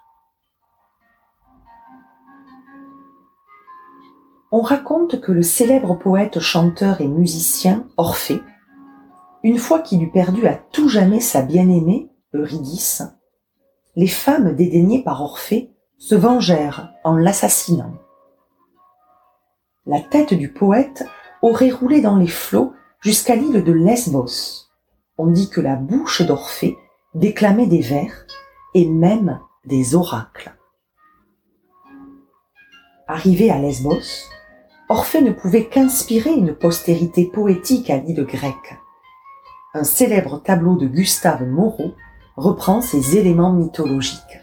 On 4.52 4.60
raconte 4.60 5.20
que 5.20 5.32
le 5.32 5.42
célèbre 5.42 5.98
poète, 5.98 6.40
chanteur 6.40 7.00
et 7.00 7.08
musicien 7.08 7.86
Orphée 7.96 8.40
une 9.46 9.58
fois 9.58 9.78
qu'il 9.78 10.02
eut 10.02 10.10
perdu 10.10 10.48
à 10.48 10.54
tout 10.54 10.88
jamais 10.88 11.20
sa 11.20 11.40
bien-aimée, 11.40 12.10
Eurydice, 12.34 13.04
les 13.94 14.08
femmes 14.08 14.56
dédaignées 14.56 15.04
par 15.04 15.22
Orphée 15.22 15.70
se 15.98 16.16
vengèrent 16.16 16.92
en 17.04 17.14
l'assassinant. 17.14 17.94
La 19.86 20.00
tête 20.00 20.34
du 20.34 20.52
poète 20.52 21.06
aurait 21.42 21.70
roulé 21.70 22.00
dans 22.00 22.16
les 22.16 22.26
flots 22.26 22.72
jusqu'à 23.00 23.36
l'île 23.36 23.62
de 23.62 23.72
Lesbos. 23.72 24.65
On 25.18 25.28
dit 25.28 25.48
que 25.48 25.60
la 25.60 25.76
bouche 25.76 26.22
d'Orphée 26.22 26.76
déclamait 27.14 27.66
des 27.66 27.80
vers 27.80 28.26
et 28.74 28.86
même 28.86 29.40
des 29.64 29.94
oracles. 29.94 30.54
Arrivé 33.08 33.50
à 33.50 33.58
Lesbos, 33.58 34.28
Orphée 34.88 35.22
ne 35.22 35.32
pouvait 35.32 35.66
qu'inspirer 35.66 36.32
une 36.32 36.54
postérité 36.54 37.26
poétique 37.26 37.90
à 37.90 37.96
l'île 37.98 38.24
grecque 38.24 38.76
un 39.76 39.84
célèbre 39.84 40.40
tableau 40.42 40.74
de 40.76 40.86
Gustave 40.86 41.44
Moreau 41.44 41.94
reprend 42.36 42.80
ces 42.80 43.18
éléments 43.18 43.52
mythologiques. 43.52 44.40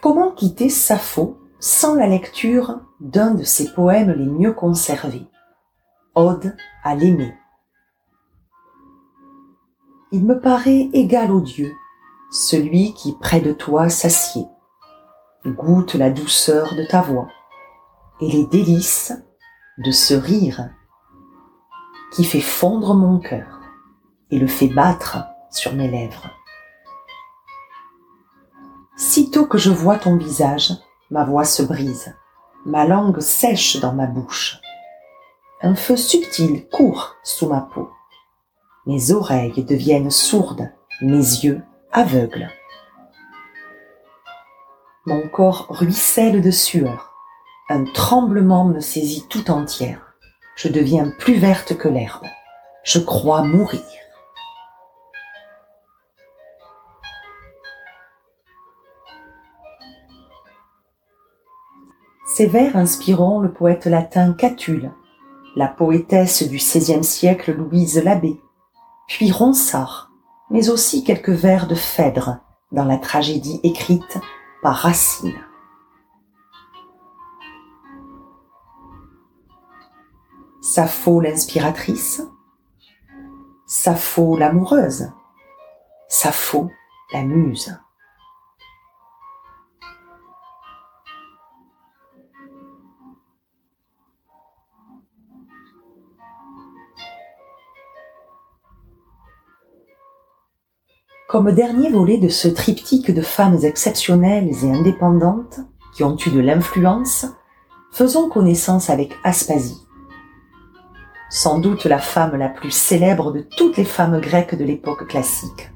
Comment 0.00 0.30
quitter 0.30 0.68
Sappho 0.68 1.36
sans 1.66 1.96
la 1.96 2.06
lecture 2.06 2.78
d'un 3.00 3.34
de 3.34 3.42
ses 3.42 3.72
poèmes 3.72 4.12
les 4.12 4.26
mieux 4.26 4.52
conservés, 4.52 5.26
Ode 6.14 6.56
à 6.84 6.94
l'aimer 6.94 7.34
Il 10.12 10.24
me 10.24 10.40
paraît 10.40 10.88
égal 10.92 11.32
au 11.32 11.40
Dieu, 11.40 11.74
celui 12.30 12.94
qui 12.94 13.16
près 13.18 13.40
de 13.40 13.52
toi 13.52 13.88
s'assied, 13.88 14.46
goûte 15.44 15.94
la 15.94 16.10
douceur 16.10 16.76
de 16.76 16.84
ta 16.84 17.02
voix, 17.02 17.26
et 18.20 18.30
les 18.30 18.46
délices 18.46 19.12
de 19.78 19.90
ce 19.90 20.14
rire 20.14 20.70
qui 22.12 22.22
fait 22.22 22.40
fondre 22.40 22.94
mon 22.94 23.18
cœur 23.18 23.60
et 24.30 24.38
le 24.38 24.46
fait 24.46 24.68
battre 24.68 25.18
sur 25.50 25.74
mes 25.74 25.90
lèvres. 25.90 26.30
Sitôt 28.96 29.46
que 29.46 29.58
je 29.58 29.70
vois 29.72 29.98
ton 29.98 30.16
visage, 30.16 30.72
ma 31.10 31.24
voix 31.24 31.44
se 31.44 31.62
brise, 31.62 32.14
ma 32.64 32.84
langue 32.86 33.20
sèche 33.20 33.78
dans 33.80 33.92
ma 33.92 34.06
bouche. 34.06 34.60
Un 35.62 35.74
feu 35.74 35.96
subtil 35.96 36.68
court 36.68 37.16
sous 37.22 37.48
ma 37.48 37.60
peau. 37.60 37.90
Mes 38.86 39.10
oreilles 39.12 39.64
deviennent 39.64 40.10
sourdes, 40.10 40.70
mes 41.00 41.16
yeux 41.16 41.62
aveugles. 41.92 42.50
Mon 45.06 45.28
corps 45.28 45.66
ruisselle 45.70 46.40
de 46.40 46.50
sueur 46.50 47.12
un 47.68 47.84
tremblement 47.84 48.64
me 48.64 48.78
saisit 48.78 49.26
tout 49.28 49.50
entière. 49.50 50.14
Je 50.54 50.68
deviens 50.68 51.10
plus 51.18 51.34
verte 51.34 51.76
que 51.76 51.88
l'herbe. 51.88 52.26
Je 52.84 53.00
crois 53.00 53.42
mourir. 53.42 53.82
Ces 62.36 62.44
vers 62.44 62.76
inspireront 62.76 63.40
le 63.40 63.50
poète 63.50 63.86
latin 63.86 64.34
Catulle, 64.34 64.92
la 65.54 65.68
poétesse 65.68 66.42
du 66.42 66.58
XVIe 66.58 67.02
siècle 67.02 67.54
Louise 67.54 68.04
Labbé, 68.04 68.38
puis 69.08 69.32
Ronsard, 69.32 70.10
mais 70.50 70.68
aussi 70.68 71.02
quelques 71.02 71.30
vers 71.30 71.66
de 71.66 71.74
Phèdre 71.74 72.40
dans 72.72 72.84
la 72.84 72.98
tragédie 72.98 73.58
écrite 73.62 74.18
par 74.62 74.74
Racine. 74.74 75.32
Sappho 80.60 81.22
l'inspiratrice, 81.22 82.20
Sappho 83.64 84.36
l'amoureuse, 84.36 85.10
Sappho 86.06 86.68
la 87.14 87.22
muse. 87.22 87.78
Comme 101.28 101.50
dernier 101.50 101.90
volet 101.90 102.18
de 102.18 102.28
ce 102.28 102.46
triptyque 102.46 103.12
de 103.12 103.20
femmes 103.20 103.58
exceptionnelles 103.64 104.48
et 104.64 104.70
indépendantes 104.70 105.58
qui 105.92 106.04
ont 106.04 106.16
eu 106.16 106.30
de 106.30 106.40
l'influence, 106.40 107.26
faisons 107.90 108.28
connaissance 108.28 108.90
avec 108.90 109.16
Aspasie, 109.24 109.86
sans 111.28 111.58
doute 111.58 111.84
la 111.84 111.98
femme 111.98 112.36
la 112.36 112.48
plus 112.48 112.70
célèbre 112.70 113.32
de 113.32 113.40
toutes 113.40 113.76
les 113.76 113.84
femmes 113.84 114.20
grecques 114.20 114.54
de 114.54 114.64
l'époque 114.64 115.08
classique. 115.08 115.72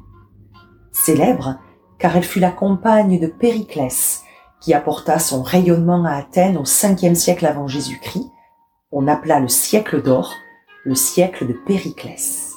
Célèbre 0.93 1.59
car 1.99 2.17
elle 2.17 2.23
fut 2.23 2.41
la 2.41 2.53
compagne 2.53 3.19
de 3.19 3.27
Périclès, 3.27 4.23
qui 4.61 4.73
apporta 4.73 5.19
son 5.19 5.43
rayonnement 5.43 6.05
à 6.05 6.13
Athènes 6.13 6.59
au 6.59 6.65
5 6.65 7.17
siècle 7.17 7.45
avant 7.45 7.67
Jésus-Christ. 7.67 8.31
On 8.93 9.09
appela 9.09 9.41
le 9.41 9.49
siècle 9.49 10.01
d'or 10.03 10.33
le 10.85 10.95
siècle 10.95 11.47
de 11.47 11.53
Périclès. 11.53 12.50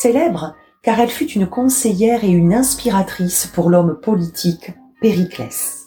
Célèbre 0.00 0.54
car 0.82 1.00
elle 1.00 1.10
fut 1.10 1.30
une 1.30 1.46
conseillère 1.46 2.24
et 2.24 2.30
une 2.30 2.52
inspiratrice 2.52 3.46
pour 3.46 3.70
l'homme 3.70 3.98
politique 4.00 4.72
Périclès. 5.00 5.86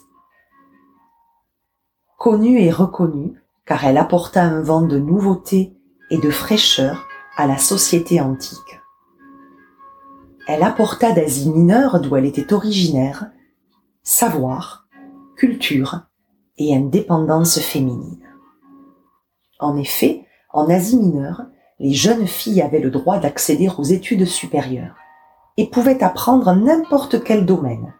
Connue 2.18 2.60
et 2.60 2.72
reconnue, 2.72 3.40
car 3.64 3.84
elle 3.84 3.96
apporta 3.96 4.42
un 4.42 4.60
vent 4.60 4.82
de 4.82 4.98
nouveauté 4.98 5.76
et 6.10 6.18
de 6.18 6.30
fraîcheur 6.30 7.06
à 7.36 7.46
la 7.46 7.58
société 7.58 8.20
antique. 8.20 8.80
Elle 10.48 10.64
apporta 10.64 11.12
d'Asie 11.12 11.50
mineure, 11.50 12.00
d'où 12.00 12.16
elle 12.16 12.24
était 12.24 12.52
originaire, 12.52 13.30
savoir, 14.02 14.88
culture 15.36 16.00
et 16.56 16.74
indépendance 16.74 17.60
féminine. 17.60 18.26
En 19.60 19.76
effet, 19.76 20.26
en 20.52 20.68
Asie 20.68 20.96
mineure, 20.96 21.42
les 21.80 21.92
jeunes 21.92 22.26
filles 22.26 22.62
avaient 22.62 22.80
le 22.80 22.90
droit 22.90 23.18
d'accéder 23.18 23.68
aux 23.78 23.84
études 23.84 24.24
supérieures 24.24 24.96
et 25.56 25.68
pouvaient 25.68 26.02
apprendre 26.02 26.52
n'importe 26.52 27.22
quel 27.22 27.46
domaine, 27.46 27.94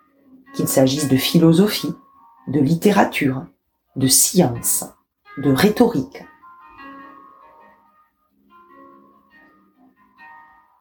qu'il 0.54 0.68
s'agisse 0.68 1.08
de 1.08 1.16
philosophie, 1.16 1.94
de 2.48 2.60
littérature, 2.60 3.46
de 3.96 4.06
science, 4.06 4.84
de 5.38 5.52
rhétorique. 5.52 6.24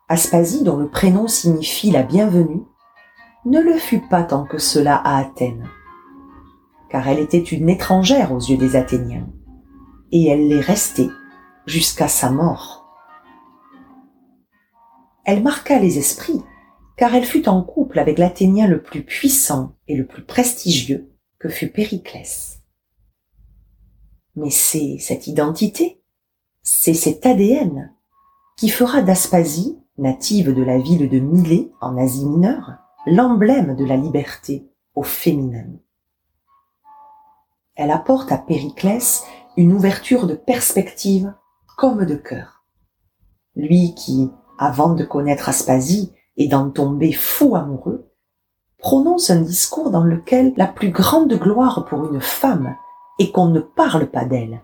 Aspasie, 0.09 0.63
dont 0.63 0.77
le 0.77 0.87
prénom 0.87 1.27
signifie 1.27 1.91
la 1.91 2.03
bienvenue, 2.03 2.63
ne 3.45 3.59
le 3.59 3.73
fut 3.73 4.01
pas 4.07 4.23
tant 4.23 4.45
que 4.45 4.57
cela 4.57 4.95
à 4.95 5.19
Athènes, 5.19 5.67
car 6.89 7.07
elle 7.07 7.19
était 7.19 7.37
une 7.37 7.69
étrangère 7.69 8.31
aux 8.31 8.39
yeux 8.39 8.57
des 8.57 8.75
Athéniens, 8.75 9.27
et 10.11 10.27
elle 10.27 10.47
l'est 10.47 10.61
restée 10.61 11.09
jusqu'à 11.65 12.07
sa 12.07 12.29
mort. 12.29 12.86
Elle 15.27 15.43
marqua 15.43 15.77
les 15.77 15.97
esprits, 15.97 16.41
car 16.95 17.13
elle 17.13 17.25
fut 17.25 17.49
en 17.49 17.61
couple 17.61 17.99
avec 17.99 18.17
l'Athénien 18.17 18.65
le 18.65 18.81
plus 18.81 19.03
puissant 19.03 19.75
et 19.89 19.97
le 19.97 20.05
plus 20.05 20.23
prestigieux 20.23 21.11
que 21.37 21.49
fut 21.49 21.67
Périclès. 21.67 22.61
Mais 24.37 24.49
c'est 24.49 24.97
cette 24.99 25.27
identité, 25.27 26.01
c'est 26.63 26.93
cet 26.93 27.25
ADN 27.25 27.93
qui 28.55 28.69
fera 28.69 29.01
d'Aspasie, 29.01 29.77
native 29.97 30.53
de 30.53 30.63
la 30.63 30.79
ville 30.79 31.09
de 31.09 31.19
Milet 31.19 31.71
en 31.81 31.97
Asie 31.97 32.25
mineure, 32.25 32.77
l'emblème 33.05 33.75
de 33.75 33.83
la 33.83 33.97
liberté 33.97 34.65
au 34.95 35.03
féminin. 35.03 35.67
Elle 37.75 37.91
apporte 37.91 38.31
à 38.31 38.37
Périclès 38.37 39.25
une 39.57 39.73
ouverture 39.73 40.25
de 40.25 40.35
perspective 40.35 41.33
comme 41.75 42.05
de 42.05 42.15
cœur. 42.15 42.63
Lui 43.57 43.93
qui, 43.93 44.31
avant 44.57 44.93
de 44.93 45.03
connaître 45.03 45.49
Aspasie 45.49 46.13
et 46.37 46.47
d'en 46.47 46.69
tomber 46.69 47.11
fou 47.11 47.55
amoureux, 47.55 48.09
prononce 48.77 49.29
un 49.29 49.41
discours 49.41 49.89
dans 49.89 50.03
lequel 50.03 50.53
la 50.55 50.67
plus 50.67 50.91
grande 50.91 51.33
gloire 51.33 51.85
pour 51.85 52.05
une 52.11 52.21
femme 52.21 52.75
est 53.19 53.31
qu'on 53.31 53.47
ne 53.47 53.59
parle 53.59 54.07
pas 54.07 54.25
d'elle, 54.25 54.63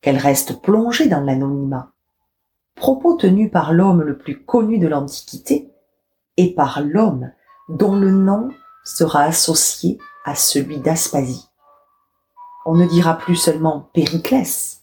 qu'elle 0.00 0.18
reste 0.18 0.60
plongée 0.60 1.08
dans 1.08 1.20
l'anonymat. 1.20 1.92
Propos 2.74 3.14
tenus 3.14 3.50
par 3.50 3.72
l'homme 3.72 4.02
le 4.02 4.18
plus 4.18 4.44
connu 4.44 4.78
de 4.78 4.88
l'Antiquité 4.88 5.70
et 6.36 6.54
par 6.54 6.80
l'homme 6.82 7.30
dont 7.68 7.94
le 7.94 8.10
nom 8.10 8.48
sera 8.84 9.22
associé 9.22 9.98
à 10.24 10.34
celui 10.34 10.78
d'Aspasie. 10.78 11.48
On 12.64 12.74
ne 12.74 12.86
dira 12.86 13.14
plus 13.18 13.36
seulement 13.36 13.90
Périclès, 13.92 14.82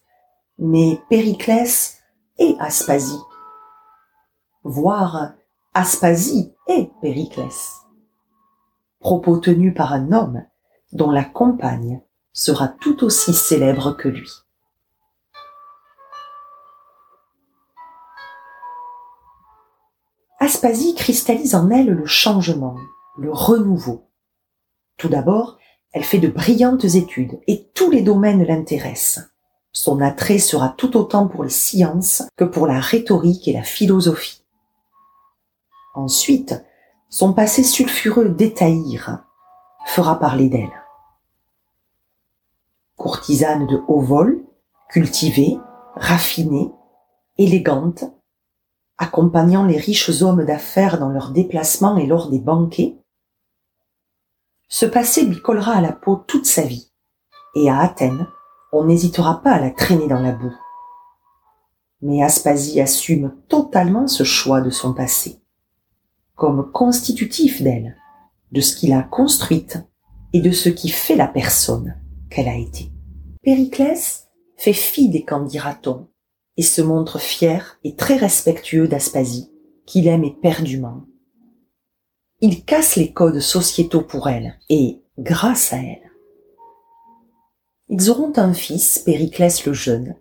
mais 0.58 1.02
Périclès 1.10 1.98
et 2.38 2.56
Aspasie 2.60 3.20
voire 4.64 5.34
Aspasie 5.74 6.54
et 6.68 6.90
Périclès. 7.02 7.72
Propos 9.00 9.38
tenus 9.38 9.74
par 9.74 9.94
un 9.94 10.12
homme 10.12 10.44
dont 10.92 11.12
la 11.12 11.24
compagne 11.24 12.02
sera 12.34 12.68
tout 12.68 13.04
aussi 13.04 13.34
célèbre 13.34 13.96
que 13.96 14.10
lui. 14.10 14.30
Aspasie 20.40 20.96
cristallise 20.96 21.54
en 21.54 21.70
elle 21.70 21.90
le 21.90 22.06
changement, 22.06 22.76
le 23.18 23.32
renouveau. 23.32 24.10
Tout 24.98 25.10
d'abord, 25.10 25.58
elle 25.92 26.04
fait 26.04 26.20
de 26.20 26.28
brillantes 26.28 26.86
études 26.86 27.40
et 27.48 27.70
tous 27.74 27.92
les 27.92 28.02
domaines 28.02 28.44
l'intéressent. 28.44 29.30
Son 29.72 30.02
attrait 30.02 30.40
sera 30.40 30.70
tout 30.70 30.98
autant 30.98 31.28
pour 31.28 31.44
les 31.44 31.50
sciences 31.50 32.24
que 32.36 32.44
pour 32.44 32.68
la 32.68 32.80
rhétorique 32.80 33.48
et 33.48 33.54
la 33.54 33.64
philosophie. 33.64 34.39
Ensuite, 35.94 36.64
son 37.10 37.34
passé 37.34 37.64
sulfureux 37.64 38.30
d'Étaïr 38.30 39.24
fera 39.86 40.20
parler 40.20 40.50
d'elle. 40.50 40.72
Courtisane 42.96 43.66
de 43.66 43.82
haut 43.88 44.02
vol, 44.02 44.44
cultivée, 44.90 45.58
raffinée, 45.96 46.72
élégante, 47.38 48.04
accompagnant 48.98 49.66
les 49.66 49.78
riches 49.78 50.22
hommes 50.22 50.46
d'affaires 50.46 51.00
dans 51.00 51.10
leurs 51.10 51.32
déplacements 51.32 51.98
et 51.98 52.06
lors 52.06 52.30
des 52.30 52.40
banquets, 52.40 52.98
ce 54.68 54.86
passé 54.86 55.26
lui 55.26 55.42
collera 55.42 55.74
à 55.74 55.82
la 55.82 55.92
peau 55.92 56.16
toute 56.16 56.46
sa 56.46 56.62
vie, 56.62 56.92
et 57.56 57.72
à 57.72 57.80
Athènes, 57.80 58.28
on 58.72 58.84
n'hésitera 58.84 59.42
pas 59.42 59.54
à 59.54 59.60
la 59.60 59.72
traîner 59.72 60.08
dans 60.08 60.20
la 60.20 60.34
boue. 60.34 60.56
Mais 62.02 62.22
Aspasie 62.22 62.80
assume 62.80 63.36
totalement 63.48 64.08
ce 64.08 64.24
choix 64.24 64.62
de 64.62 64.70
son 64.70 64.94
passé 64.94 65.39
comme 66.40 66.72
constitutif 66.72 67.62
d'elle, 67.62 67.98
de 68.52 68.62
ce 68.62 68.76
qui 68.76 68.88
l'a 68.88 69.04
construite 69.04 69.78
et 70.34 70.42
de 70.42 70.52
ce 70.52 70.70
qui 70.70 70.90
fait 70.90 71.16
la 71.16 71.28
personne 71.28 71.96
qu'elle 72.32 72.48
a 72.48 72.56
été. 72.56 72.92
Périclès 73.44 74.30
fait 74.58 74.74
fi 74.74 75.10
des 75.10 75.24
candidatons 75.24 76.08
et 76.58 76.64
se 76.64 76.82
montre 76.82 77.20
fier 77.20 77.78
et 77.84 77.96
très 77.96 78.16
respectueux 78.16 78.88
d'Aspasie, 78.88 79.52
qu'il 79.86 80.08
aime 80.08 80.24
éperdument. 80.24 81.04
Il 82.42 82.64
casse 82.64 82.96
les 82.96 83.12
codes 83.12 83.40
sociétaux 83.40 84.02
pour 84.02 84.30
elle 84.30 84.58
et 84.70 85.02
grâce 85.18 85.74
à 85.74 85.78
elle. 85.78 86.12
Ils 87.90 88.10
auront 88.10 88.34
un 88.38 88.54
fils, 88.54 89.00
Périclès 89.00 89.66
le 89.66 89.74
jeune, 89.74 90.16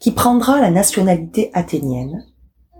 qui 0.00 0.10
prendra 0.10 0.60
la 0.60 0.70
nationalité 0.70 1.50
athénienne 1.52 2.26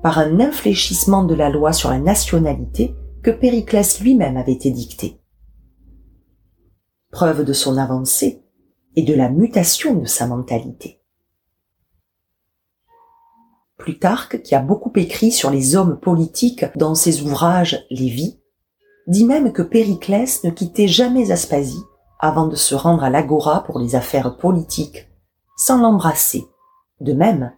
par 0.03 0.19
un 0.19 0.41
infléchissement 0.41 1.25
de 1.25 1.35
la 1.35 1.51
loi 1.51 1.73
sur 1.73 1.91
la 1.91 1.99
nationalité 1.99 2.95
que 3.23 3.31
Périclès 3.31 4.01
lui-même 4.01 4.37
avait 4.37 4.53
édicté. 4.53 5.21
Preuve 7.11 7.45
de 7.45 7.53
son 7.53 7.77
avancée 7.77 8.43
et 8.97 9.03
de 9.03 9.15
la 9.15 9.29
mutation 9.29 9.95
de 9.95 10.07
sa 10.07 10.27
mentalité. 10.27 11.01
Plutarque, 13.77 14.43
qui 14.43 14.55
a 14.55 14.61
beaucoup 14.61 14.93
écrit 14.97 15.33
sur 15.33 15.51
les 15.51 15.75
hommes 15.77 15.99
politiques 15.99 16.67
dans 16.77 16.95
ses 16.95 17.23
ouvrages 17.23 17.85
Les 17.91 18.09
Vies, 18.09 18.41
dit 19.07 19.25
même 19.25 19.53
que 19.53 19.63
Périclès 19.63 20.45
ne 20.45 20.51
quittait 20.51 20.89
jamais 20.89 21.31
Aspasie 21.31 21.83
avant 22.19 22.47
de 22.47 22.57
se 22.57 22.75
rendre 22.75 23.03
à 23.03 23.11
l'agora 23.11 23.65
pour 23.65 23.79
les 23.79 23.97
affaires 23.97 24.37
politiques, 24.37 25.09
sans 25.57 25.79
l'embrasser, 25.79 26.45
de 27.01 27.13
même 27.13 27.53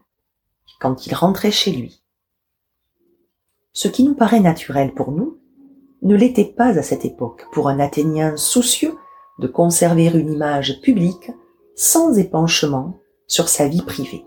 quand 0.81 1.07
il 1.07 1.15
rentrait 1.15 1.51
chez 1.51 1.73
lui. 1.73 2.02
Ce 3.73 3.89
qui 3.89 4.05
nous 4.05 4.15
paraît 4.15 4.41
naturel 4.41 4.93
pour 4.93 5.13
nous 5.13 5.39
ne 6.03 6.15
l'était 6.15 6.45
pas 6.45 6.79
à 6.79 6.83
cette 6.83 7.05
époque 7.05 7.47
pour 7.53 7.69
un 7.69 7.81
Athénien 7.81 8.37
soucieux 8.37 8.97
de 9.39 9.47
conserver 9.47 10.07
une 10.07 10.33
image 10.33 10.81
publique 10.83 11.31
sans 11.75 12.19
épanchement 12.19 13.01
sur 13.27 13.49
sa 13.49 13.69
vie 13.69 13.83
privée. 13.83 14.25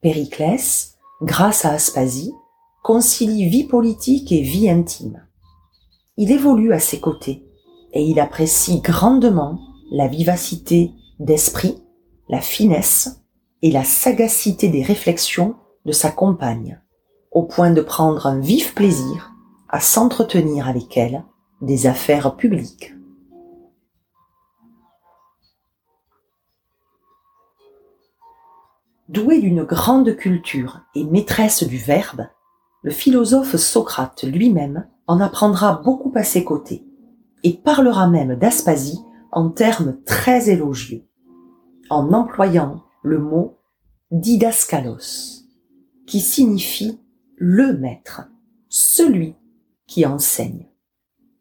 Périclès, 0.00 0.96
grâce 1.22 1.64
à 1.64 1.70
Aspasie, 1.70 2.32
concilie 2.82 3.48
vie 3.48 3.64
politique 3.64 4.30
et 4.30 4.42
vie 4.42 4.68
intime. 4.68 5.26
Il 6.16 6.30
évolue 6.30 6.72
à 6.72 6.78
ses 6.78 7.00
côtés 7.00 7.44
et 7.92 8.02
il 8.02 8.20
apprécie 8.20 8.80
grandement 8.80 9.58
la 9.90 10.06
vivacité 10.06 10.92
d'esprit, 11.18 11.82
la 12.28 12.40
finesse 12.40 13.24
et 13.62 13.70
la 13.70 13.84
sagacité 13.84 14.68
des 14.68 14.82
réflexions 14.82 15.56
de 15.86 15.92
sa 15.92 16.10
compagne, 16.10 16.80
au 17.34 17.42
point 17.42 17.72
de 17.72 17.82
prendre 17.82 18.26
un 18.26 18.38
vif 18.38 18.74
plaisir 18.74 19.32
à 19.68 19.80
s'entretenir 19.80 20.68
avec 20.68 20.96
elle 20.96 21.24
des 21.60 21.86
affaires 21.86 22.36
publiques. 22.36 22.94
Doué 29.08 29.40
d'une 29.40 29.64
grande 29.64 30.16
culture 30.16 30.80
et 30.94 31.04
maîtresse 31.04 31.64
du 31.64 31.76
verbe, 31.76 32.28
le 32.82 32.90
philosophe 32.90 33.56
Socrate 33.56 34.24
lui-même 34.24 34.88
en 35.06 35.20
apprendra 35.20 35.74
beaucoup 35.84 36.12
à 36.14 36.22
ses 36.22 36.44
côtés 36.44 36.86
et 37.42 37.52
parlera 37.52 38.08
même 38.08 38.36
d'Aspasie 38.36 39.00
en 39.32 39.50
termes 39.50 39.98
très 40.06 40.50
élogieux, 40.50 41.04
en 41.90 42.12
employant 42.12 42.84
le 43.02 43.18
mot 43.18 43.58
didaskalos, 44.10 45.42
qui 46.06 46.20
signifie 46.20 47.00
le 47.46 47.76
maître, 47.76 48.22
celui 48.70 49.36
qui 49.86 50.06
enseigne. 50.06 50.66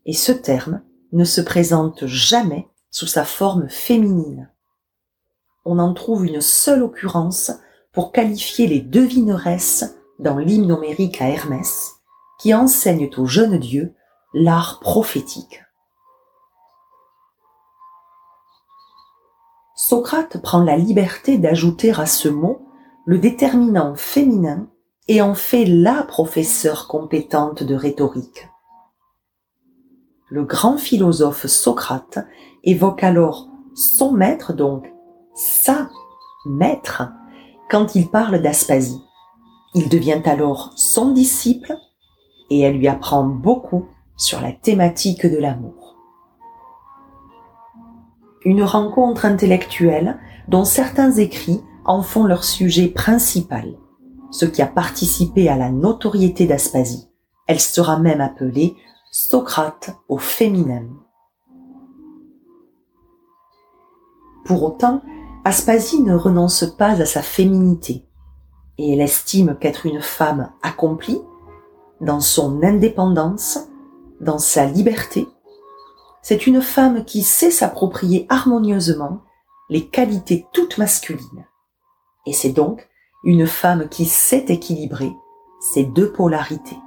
Et 0.05 0.11
ce 0.11 0.33
terme 0.33 0.81
ne 1.13 1.23
se 1.23 1.39
présente 1.39 2.07
jamais 2.07 2.67
sous 2.91 3.07
sa 3.07 3.23
forme 3.23 3.69
féminine. 3.69 4.51
On 5.63 5.79
en 5.79 5.93
trouve 5.93 6.25
une 6.25 6.41
seule 6.41 6.83
occurrence 6.83 7.53
pour 7.93 8.11
qualifier 8.11 8.67
les 8.67 8.81
devineresses 8.81 9.95
dans 10.19 10.39
l'hymne 10.39 10.73
homérique 10.73 11.21
à 11.21 11.29
Hermès, 11.29 11.93
qui 12.37 12.53
enseignent 12.53 13.09
aux 13.15 13.25
jeunes 13.25 13.57
dieux 13.57 13.95
l'art 14.33 14.81
prophétique. 14.81 15.63
Socrate 19.77 20.41
prend 20.41 20.63
la 20.63 20.75
liberté 20.75 21.37
d'ajouter 21.37 21.91
à 21.91 22.05
ce 22.05 22.27
mot 22.27 22.67
le 23.05 23.19
déterminant 23.19 23.95
féminin 23.95 24.67
et 25.07 25.21
en 25.21 25.35
fait 25.35 25.65
la 25.65 26.03
professeure 26.03 26.87
compétente 26.87 27.63
de 27.63 27.75
rhétorique. 27.75 28.49
Le 30.29 30.45
grand 30.45 30.77
philosophe 30.77 31.45
Socrate 31.45 32.19
évoque 32.63 33.03
alors 33.03 33.49
son 33.75 34.11
maître, 34.11 34.53
donc 34.53 34.91
sa 35.35 35.89
maître, 36.45 37.03
quand 37.69 37.95
il 37.95 38.09
parle 38.09 38.41
d'Aspasie. 38.41 39.01
Il 39.75 39.89
devient 39.89 40.21
alors 40.25 40.73
son 40.75 41.11
disciple 41.11 41.75
et 42.49 42.61
elle 42.61 42.77
lui 42.77 42.87
apprend 42.87 43.23
beaucoup 43.23 43.87
sur 44.17 44.41
la 44.41 44.51
thématique 44.51 45.25
de 45.25 45.37
l'amour. 45.37 45.97
Une 48.45 48.63
rencontre 48.63 49.25
intellectuelle 49.25 50.19
dont 50.47 50.65
certains 50.65 51.11
écrits 51.13 51.61
en 51.85 52.01
font 52.01 52.25
leur 52.25 52.43
sujet 52.43 52.87
principal, 52.87 53.75
ce 54.33 54.45
qui 54.45 54.61
a 54.61 54.67
participé 54.67 55.47
à 55.47 55.55
la 55.55 55.69
notoriété 55.69 56.47
d'Aspasie. 56.47 57.07
Elle 57.47 57.59
sera 57.61 57.99
même 57.99 58.19
appelée 58.19 58.75
Socrate 59.11 59.95
au 60.09 60.17
féminin. 60.17 60.83
Pour 64.43 64.63
autant, 64.63 65.01
Aspasie 65.45 66.01
ne 66.01 66.15
renonce 66.15 66.65
pas 66.77 66.99
à 67.01 67.05
sa 67.05 67.21
féminité 67.21 68.05
et 68.77 68.93
elle 68.93 69.01
estime 69.01 69.55
qu'être 69.59 69.85
une 69.85 70.01
femme 70.01 70.51
accomplie, 70.63 71.21
dans 72.01 72.19
son 72.19 72.63
indépendance, 72.63 73.59
dans 74.19 74.39
sa 74.39 74.65
liberté, 74.65 75.27
c'est 76.23 76.47
une 76.47 76.61
femme 76.61 77.03
qui 77.05 77.21
sait 77.21 77.51
s'approprier 77.51 78.25
harmonieusement 78.29 79.21
les 79.69 79.87
qualités 79.87 80.47
toutes 80.53 80.77
masculines. 80.77 81.45
Et 82.25 82.33
c'est 82.33 82.51
donc 82.51 82.89
une 83.23 83.47
femme 83.47 83.87
qui 83.89 84.05
sait 84.05 84.45
équilibrer 84.49 85.11
ces 85.61 85.85
deux 85.85 86.11
polarités. 86.11 86.77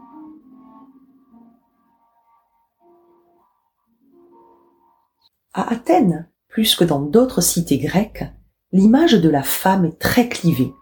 À 5.54 5.72
Athènes, 5.72 6.28
plus 6.48 6.74
que 6.74 6.84
dans 6.84 7.00
d'autres 7.00 7.40
cités 7.40 7.78
grecques, 7.78 8.24
l'image 8.72 9.14
de 9.14 9.28
la 9.30 9.42
femme 9.42 9.86
est 9.86 9.98
très 9.98 10.28
clivée 10.28 10.74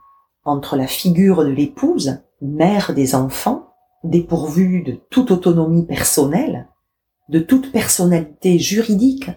entre 0.44 0.76
la 0.76 0.88
figure 0.88 1.44
de 1.44 1.50
l'épouse, 1.50 2.18
mère 2.40 2.92
des 2.92 3.14
enfants, 3.14 3.68
dépourvue 4.02 4.82
de 4.82 5.00
toute 5.10 5.30
autonomie 5.30 5.86
personnelle, 5.86 6.68
de 7.28 7.38
toute 7.38 7.70
personnalité 7.70 8.58
juridique, 8.58 9.30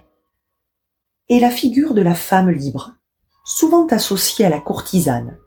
et 1.29 1.39
la 1.39 1.51
figure 1.51 1.93
de 1.93 2.01
la 2.01 2.15
femme 2.15 2.49
libre, 2.49 2.95
souvent 3.45 3.85
associée 3.87 4.45
à 4.45 4.49
la 4.49 4.59
courtisane, 4.59 5.37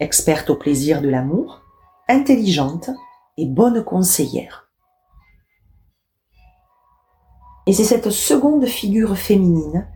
experte 0.00 0.50
au 0.50 0.56
plaisir 0.56 1.02
de 1.02 1.08
l'amour, 1.08 1.62
intelligente 2.08 2.90
et 3.36 3.46
bonne 3.46 3.84
conseillère. 3.84 4.68
Et 7.66 7.72
c'est 7.72 7.84
cette 7.84 8.10
seconde 8.10 8.66
figure 8.66 9.16
féminine 9.16 9.86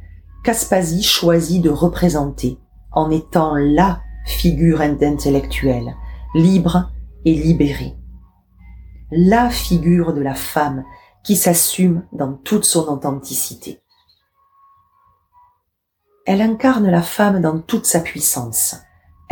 qu'Aspasie 0.45 1.03
choisit 1.03 1.63
de 1.63 1.71
représenter 1.71 2.59
en 2.91 3.11
étant 3.11 3.55
la 3.55 4.03
figure 4.27 4.81
intellectuelle, 4.81 5.97
libre 6.35 6.93
et 7.25 7.35
libérée. 7.35 7.97
La 9.11 9.51
figure 9.51 10.13
de 10.13 10.21
la 10.21 10.35
femme 10.35 10.85
qui 11.25 11.37
s'assume 11.37 12.05
dans 12.13 12.35
toute 12.35 12.65
son 12.65 12.89
authenticité. 12.89 13.81
Elle 16.27 16.41
incarne 16.41 16.89
la 16.89 17.03
femme 17.03 17.41
dans 17.41 17.59
toute 17.59 17.87
sa 17.87 18.01
puissance. 18.01 18.77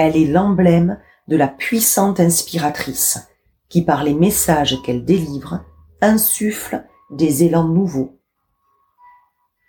Elle 0.02 0.16
est 0.16 0.24
l'emblème 0.24 0.98
de 1.28 1.36
la 1.36 1.46
puissante 1.46 2.20
inspiratrice 2.20 3.28
qui, 3.68 3.84
par 3.84 4.02
les 4.02 4.14
messages 4.14 4.80
qu'elle 4.80 5.04
délivre, 5.04 5.60
insuffle 6.00 6.86
des 7.10 7.44
élans 7.44 7.68
nouveaux, 7.68 8.18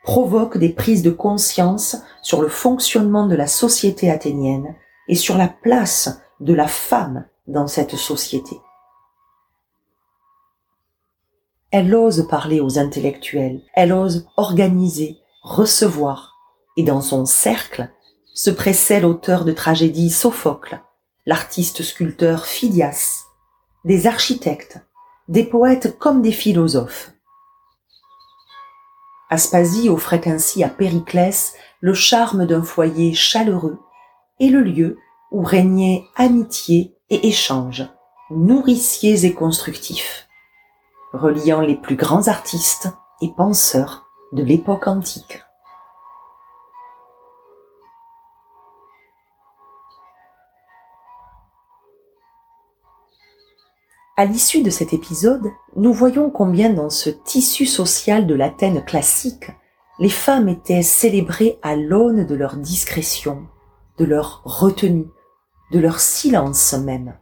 provoque 0.06 0.58
des 0.58 0.70
prises 0.70 1.04
de 1.04 1.12
conscience 1.12 1.98
sur 2.22 2.42
le 2.42 2.48
fonctionnement 2.48 3.28
de 3.28 3.36
la 3.36 3.46
société 3.46 4.10
athénienne 4.10 4.74
et 5.10 5.16
sur 5.16 5.38
la 5.38 5.50
place 5.50 6.22
de 6.40 6.54
la 6.54 6.70
femme 6.70 7.26
dans 7.48 7.68
cette 7.68 7.98
société. 7.98 8.56
Elle 11.72 11.94
ose 11.94 12.26
parler 12.30 12.62
aux 12.62 12.80
intellectuels, 12.80 13.64
elle 13.74 13.92
ose 13.92 14.30
organiser, 14.38 15.18
recevoir, 15.42 16.38
et 16.78 16.84
dans 16.84 17.02
son 17.02 17.26
cercle 17.26 17.92
se 18.34 18.50
pressait 18.50 19.02
l'auteur 19.02 19.46
de 19.46 19.52
tragédies 19.52 20.10
Sophocle, 20.10 20.82
l'artiste 21.26 21.84
sculpteur 21.84 22.46
Phidias, 22.46 23.26
des 23.86 24.08
architectes, 24.08 24.80
des 25.28 25.44
poètes 25.44 25.98
comme 25.98 26.22
des 26.22 26.32
philosophes. 26.32 27.12
Aspasie 29.30 29.90
offrait 29.90 30.28
ainsi 30.28 30.64
à 30.64 30.70
Périclès 30.70 31.54
le 31.80 31.94
charme 31.94 32.46
d'un 32.46 32.64
foyer 32.64 33.14
chaleureux 33.14 33.80
et 34.40 34.50
le 34.50 34.62
lieu 34.62 34.98
où 35.32 35.44
régnait 35.44 36.04
amitié 36.16 36.96
et 37.10 37.28
échange, 37.28 37.88
nourriciers 38.30 39.26
et 39.26 39.34
constructifs, 39.34 40.28
reliant 41.14 41.62
les 41.62 41.76
plus 41.76 41.96
grands 41.96 42.28
artistes 42.28 42.90
et 43.22 43.30
penseurs 43.36 44.06
de 44.34 44.44
l'époque 44.44 44.88
antique. 44.88 45.42
À 54.22 54.26
l'issue 54.26 54.62
de 54.62 54.70
cet 54.70 54.94
épisode, 54.94 55.50
nous 55.76 55.94
voyons 55.94 56.30
combien 56.30 56.70
dans 56.70 56.92
ce 56.92 57.10
tissu 57.10 57.66
social 57.66 58.28
de 58.28 58.36
l'Athènes 58.36 58.86
classique, 58.86 59.50
les 59.98 60.12
femmes 60.12 60.48
étaient 60.48 60.84
célébrées 60.84 61.58
à 61.64 61.76
l'aune 61.76 62.28
de 62.28 62.36
leur 62.36 62.56
discrétion, 62.58 63.48
de 63.98 64.06
leur 64.06 64.44
retenue, 64.46 65.08
de 65.72 65.80
leur 65.80 66.00
silence 66.00 66.74
même. 66.74 67.18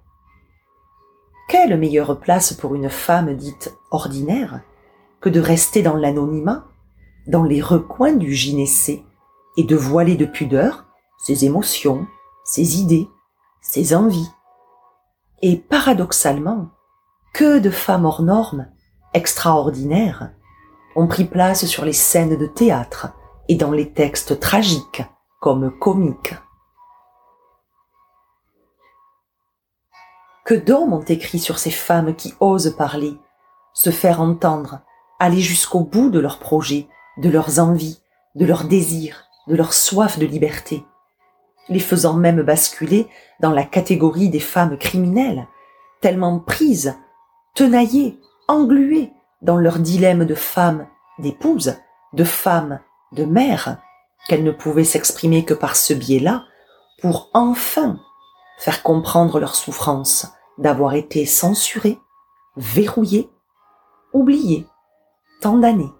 Quelle 1.48 1.80
meilleure 1.80 2.20
place 2.20 2.52
pour 2.52 2.76
une 2.76 2.90
femme 2.90 3.34
dite 3.34 3.74
ordinaire 3.92 4.60
que 5.22 5.30
de 5.30 5.40
rester 5.40 5.82
dans 5.82 5.96
l'anonymat, 5.96 6.66
dans 7.28 7.46
les 7.46 7.62
recoins 7.62 8.12
du 8.12 8.34
gynécée, 8.34 9.06
et 9.56 9.64
de 9.64 9.78
voiler 9.78 10.18
de 10.18 10.26
pudeur 10.26 10.84
ses 11.18 11.46
émotions, 11.46 12.08
ses 12.44 12.82
idées, 12.82 13.08
ses 13.62 13.96
envies. 13.96 14.32
Et 15.42 15.56
paradoxalement, 15.56 16.72
que 17.34 17.60
de 17.60 17.70
femmes 17.70 18.06
hors 18.06 18.22
normes, 18.22 18.68
extraordinaires, 19.14 20.32
ont 20.96 21.08
pris 21.08 21.26
place 21.26 21.66
sur 21.66 21.86
les 21.86 21.94
scènes 21.94 22.38
de 22.38 22.46
théâtre 22.46 23.10
et 23.48 23.56
dans 23.56 23.72
les 23.72 23.92
textes 23.92 24.40
tragiques 24.40 25.04
comme 25.40 25.72
comiques. 25.80 26.36
Que 30.46 30.56
d'hommes 30.56 30.94
ont 30.94 31.04
écrit 31.04 31.40
sur 31.40 31.60
ces 31.60 31.72
femmes 31.72 32.16
qui 32.16 32.34
osent 32.40 32.76
parler, 32.76 33.14
se 33.74 33.92
faire 33.92 34.20
entendre, 34.20 34.82
aller 35.20 35.42
jusqu'au 35.42 35.82
bout 35.82 36.10
de 36.10 36.20
leurs 36.20 36.40
projets, 36.40 36.88
de 37.18 37.30
leurs 37.30 37.60
envies, 37.60 38.02
de 38.36 38.46
leurs 38.46 38.64
désirs, 38.64 39.26
de 39.48 39.56
leur 39.56 39.74
soif 39.74 40.18
de 40.18 40.26
liberté, 40.26 40.86
les 41.70 41.80
faisant 41.80 42.14
même 42.14 42.42
basculer 42.42 43.08
dans 43.40 43.52
la 43.52 43.64
catégorie 43.64 44.30
des 44.30 44.40
femmes 44.40 44.78
criminelles, 44.78 45.48
tellement 46.02 46.40
prises, 46.40 46.98
tenaillées, 47.56 48.20
engluées 48.48 49.12
dans 49.42 49.58
leur 49.58 49.80
dilemme 49.80 50.26
de 50.26 50.36
femme 50.36 50.88
d'épouse, 51.20 51.76
de 52.14 52.24
femme 52.24 52.80
de 53.12 53.26
mère, 53.26 53.78
qu'elles 54.28 54.44
ne 54.44 54.52
pouvaient 54.52 54.84
s'exprimer 54.84 55.46
que 55.46 55.54
par 55.54 55.76
ce 55.76 55.94
biais-là, 55.94 56.46
pour 57.02 57.30
enfin 57.34 58.00
faire 58.58 58.84
comprendre 58.84 59.40
leur 59.40 59.56
souffrance, 59.56 60.28
d'avoir 60.58 60.94
été 60.94 61.26
censuré, 61.26 61.98
verrouillé, 62.58 63.30
oublié, 64.14 64.68
tant 65.42 65.58
d'années. 65.58 65.92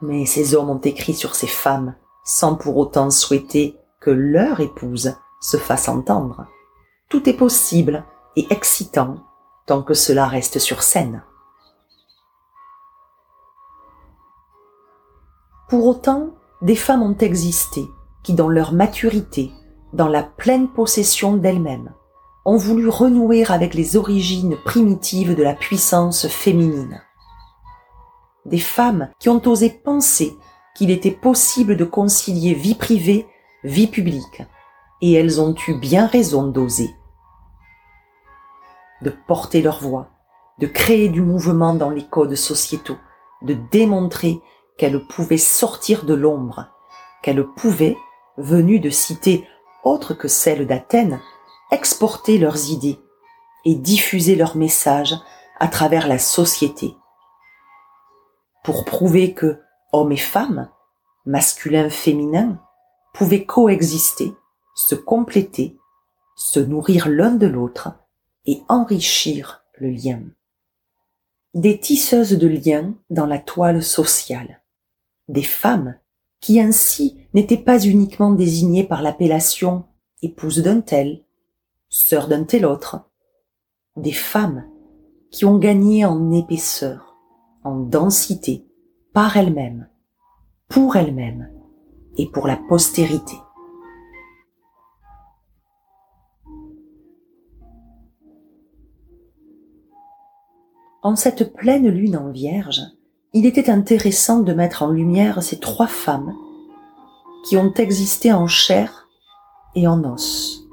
Mais 0.00 0.24
ces 0.26 0.54
hommes 0.54 0.70
ont 0.70 0.80
écrit 0.80 1.14
sur 1.14 1.34
ces 1.34 1.46
femmes 1.46 1.94
sans 2.24 2.56
pour 2.56 2.76
autant 2.76 3.10
souhaiter 3.10 3.78
que 4.00 4.10
leur 4.10 4.60
épouse 4.60 5.14
se 5.40 5.56
fasse 5.56 5.88
entendre. 5.88 6.46
tout 7.08 7.28
est 7.28 7.36
possible 7.36 8.04
et 8.36 8.46
excitant 8.50 9.16
tant 9.66 9.82
que 9.82 9.94
cela 9.94 10.26
reste 10.26 10.58
sur 10.58 10.82
scène. 10.82 11.22
Pour 15.68 15.86
autant, 15.86 16.30
des 16.62 16.76
femmes 16.76 17.02
ont 17.02 17.16
existé 17.16 17.84
qui, 18.22 18.34
dans 18.34 18.48
leur 18.48 18.72
maturité, 18.72 19.52
dans 19.92 20.08
la 20.08 20.22
pleine 20.22 20.68
possession 20.68 21.36
d'elles-mêmes, 21.36 21.92
ont 22.44 22.56
voulu 22.56 22.88
renouer 22.88 23.44
avec 23.44 23.74
les 23.74 23.96
origines 23.96 24.56
primitives 24.64 25.34
de 25.34 25.42
la 25.42 25.54
puissance 25.54 26.28
féminine. 26.28 27.02
Des 28.44 28.58
femmes 28.58 29.10
qui 29.18 29.28
ont 29.28 29.42
osé 29.46 29.70
penser 29.70 30.36
qu'il 30.76 30.90
était 30.90 31.10
possible 31.10 31.76
de 31.76 31.84
concilier 31.84 32.54
vie 32.54 32.76
privée, 32.76 33.26
vie 33.64 33.88
publique, 33.88 34.42
et 35.00 35.12
elles 35.14 35.40
ont 35.40 35.54
eu 35.66 35.74
bien 35.74 36.06
raison 36.06 36.46
d'oser. 36.46 36.95
De 39.02 39.10
porter 39.10 39.62
leur 39.62 39.80
voix, 39.80 40.08
de 40.58 40.66
créer 40.66 41.08
du 41.08 41.22
mouvement 41.22 41.74
dans 41.74 41.90
les 41.90 42.04
codes 42.04 42.34
sociétaux, 42.34 42.98
de 43.42 43.54
démontrer 43.70 44.40
qu'elles 44.78 45.06
pouvaient 45.06 45.36
sortir 45.36 46.04
de 46.04 46.14
l'ombre, 46.14 46.68
qu'elles 47.22 47.46
pouvaient, 47.46 47.96
venues 48.38 48.80
de 48.80 48.90
cités 48.90 49.46
autres 49.84 50.14
que 50.14 50.28
celles 50.28 50.66
d'Athènes, 50.66 51.20
exporter 51.70 52.38
leurs 52.38 52.70
idées 52.70 52.98
et 53.64 53.74
diffuser 53.74 54.36
leurs 54.36 54.56
messages 54.56 55.14
à 55.58 55.68
travers 55.68 56.06
la 56.06 56.18
société. 56.18 56.96
Pour 58.64 58.84
prouver 58.84 59.32
que 59.32 59.60
hommes 59.92 60.12
et 60.12 60.16
femmes, 60.16 60.70
masculins, 61.24 61.90
féminins, 61.90 62.58
pouvaient 63.14 63.44
coexister, 63.44 64.34
se 64.74 64.94
compléter, 64.94 65.76
se 66.36 66.60
nourrir 66.60 67.08
l'un 67.08 67.30
de 67.30 67.46
l'autre 67.46 67.90
et 68.46 68.62
enrichir 68.68 69.64
le 69.78 69.90
lien. 69.90 70.22
Des 71.54 71.78
tisseuses 71.78 72.38
de 72.38 72.48
liens 72.48 72.94
dans 73.10 73.26
la 73.26 73.38
toile 73.38 73.82
sociale. 73.82 74.62
Des 75.28 75.42
femmes 75.42 75.98
qui 76.40 76.60
ainsi 76.60 77.18
n'étaient 77.34 77.56
pas 77.56 77.82
uniquement 77.82 78.32
désignées 78.32 78.84
par 78.84 79.02
l'appellation 79.02 79.84
épouse 80.22 80.62
d'un 80.62 80.80
tel, 80.80 81.24
sœur 81.88 82.28
d'un 82.28 82.44
tel 82.44 82.66
autre, 82.66 83.10
des 83.96 84.12
femmes 84.12 84.64
qui 85.30 85.44
ont 85.44 85.58
gagné 85.58 86.04
en 86.04 86.30
épaisseur, 86.30 87.16
en 87.64 87.76
densité, 87.80 88.66
par 89.12 89.36
elles-mêmes, 89.36 89.88
pour 90.68 90.96
elles-mêmes 90.96 91.50
et 92.16 92.26
pour 92.30 92.46
la 92.46 92.56
postérité. 92.56 93.36
En 101.06 101.14
cette 101.14 101.54
pleine 101.54 101.88
lune 101.88 102.16
en 102.16 102.32
vierge, 102.32 102.80
il 103.32 103.46
était 103.46 103.70
intéressant 103.70 104.40
de 104.40 104.52
mettre 104.52 104.82
en 104.82 104.88
lumière 104.88 105.40
ces 105.40 105.60
trois 105.60 105.86
femmes 105.86 106.34
qui 107.44 107.56
ont 107.56 107.72
existé 107.74 108.32
en 108.32 108.48
chair 108.48 109.06
et 109.76 109.86
en 109.86 110.02
os 110.02 110.66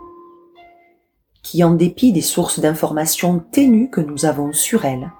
qui, 1.43 1.63
en 1.63 1.75
dépit 1.75 2.11
des 2.11 2.21
sources 2.21 2.59
d'informations 2.59 3.45
ténues 3.51 3.91
que 3.91 4.01
nous 4.01 4.25
avons 4.25 4.53
sur 4.53 4.85
elles, 4.85 5.11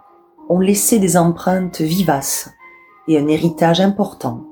ont 0.50 0.60
laissé 0.60 0.98
des 0.98 1.16
empreintes 1.16 1.82
vivaces 1.82 2.50
et 3.08 3.20
un 3.20 3.28
héritage 3.28 3.82
important, 3.82 4.48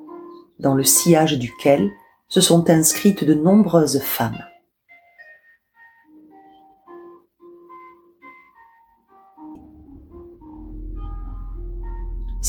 dans 0.59 0.75
le 0.75 0.83
sillage 0.83 1.39
duquel 1.39 1.89
se 2.27 2.39
sont 2.39 2.69
inscrites 2.69 3.23
de 3.23 3.33
nombreuses 3.33 3.99
femmes. 4.01 4.43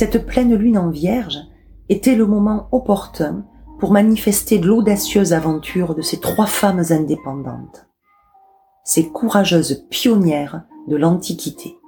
Cette 0.03 0.26
pleine 0.26 0.57
lune 0.57 0.78
en 0.78 0.90
vierge 0.90 1.38
était 1.88 2.16
le 2.16 2.26
moment 2.26 2.66
opportun 2.72 3.46
pour 3.78 3.92
manifester 3.92 4.59
l'audacieuse 4.59 5.32
aventure 5.32 5.94
de 5.94 6.03
ces 6.03 6.18
trois 6.18 6.46
femmes 6.46 6.82
indépendantes 6.90 7.86
ces 8.82 9.11
courageuses 9.11 9.86
pionnières 9.90 10.64
de 10.88 10.96
l'Antiquité. 10.96 11.78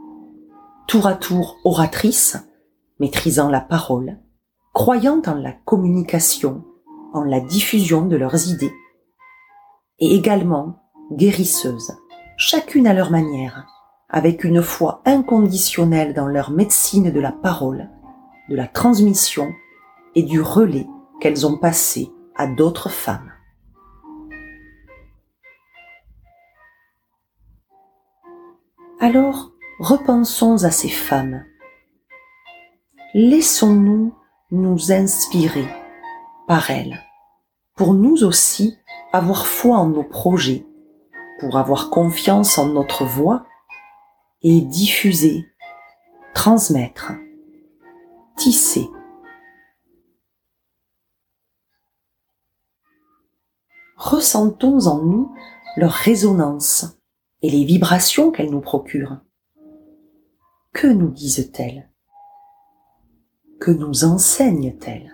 Tour 0.86 1.08
à 1.08 1.14
tour 1.14 1.58
oratrices, 1.64 2.36
maîtrisant 3.00 3.50
la 3.50 3.60
parole, 3.60 4.20
croyant 4.72 5.20
en 5.26 5.34
la 5.34 5.50
communication, 5.50 6.62
en 7.14 7.24
la 7.24 7.40
diffusion 7.40 8.06
de 8.06 8.14
leurs 8.14 8.48
idées, 8.48 8.74
et 9.98 10.14
également 10.14 10.84
guérisseuses, 11.10 11.96
chacune 12.36 12.86
à 12.86 12.94
leur 12.94 13.10
manière, 13.10 13.66
avec 14.08 14.44
une 14.44 14.62
foi 14.62 15.02
inconditionnelle 15.04 16.14
dans 16.14 16.28
leur 16.28 16.52
médecine 16.52 17.10
de 17.10 17.20
la 17.20 17.32
parole, 17.32 17.90
de 18.48 18.56
la 18.56 18.66
transmission 18.66 19.52
et 20.14 20.22
du 20.22 20.40
relais 20.40 20.86
qu'elles 21.20 21.46
ont 21.46 21.56
passé 21.56 22.10
à 22.36 22.46
d'autres 22.46 22.90
femmes. 22.90 23.32
Alors 29.00 29.52
repensons 29.80 30.64
à 30.64 30.70
ces 30.70 30.88
femmes. 30.88 31.44
Laissons-nous 33.12 34.14
nous 34.50 34.92
inspirer 34.92 35.68
par 36.46 36.70
elles, 36.70 37.00
pour 37.76 37.94
nous 37.94 38.24
aussi 38.24 38.78
avoir 39.12 39.46
foi 39.46 39.76
en 39.76 39.88
nos 39.88 40.04
projets, 40.04 40.66
pour 41.40 41.56
avoir 41.56 41.90
confiance 41.90 42.58
en 42.58 42.66
notre 42.66 43.04
voix 43.04 43.44
et 44.42 44.60
diffuser, 44.60 45.46
transmettre, 46.34 47.12
tisser. 48.36 48.88
Ressentons 53.96 54.86
en 54.86 55.02
nous 55.02 55.34
leur 55.76 55.92
résonance 55.92 56.98
et 57.42 57.50
les 57.50 57.64
vibrations 57.64 58.30
qu'elles 58.30 58.50
nous 58.50 58.60
procurent. 58.60 59.20
Que 60.72 60.88
nous 60.88 61.10
disent-elles? 61.10 61.90
Que 63.60 63.70
nous 63.70 64.04
enseignent-elles? 64.04 65.13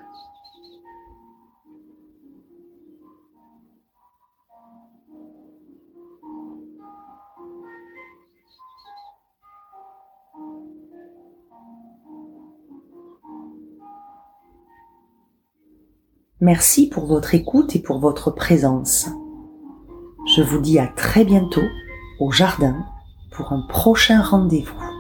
Merci 16.43 16.89
pour 16.89 17.05
votre 17.05 17.35
écoute 17.35 17.77
et 17.77 17.81
pour 17.81 17.99
votre 17.99 18.31
présence. 18.31 19.11
Je 20.35 20.41
vous 20.41 20.59
dis 20.59 20.79
à 20.79 20.87
très 20.87 21.23
bientôt 21.23 21.69
au 22.19 22.31
jardin 22.31 22.83
pour 23.31 23.53
un 23.53 23.61
prochain 23.69 24.23
rendez-vous. 24.23 25.00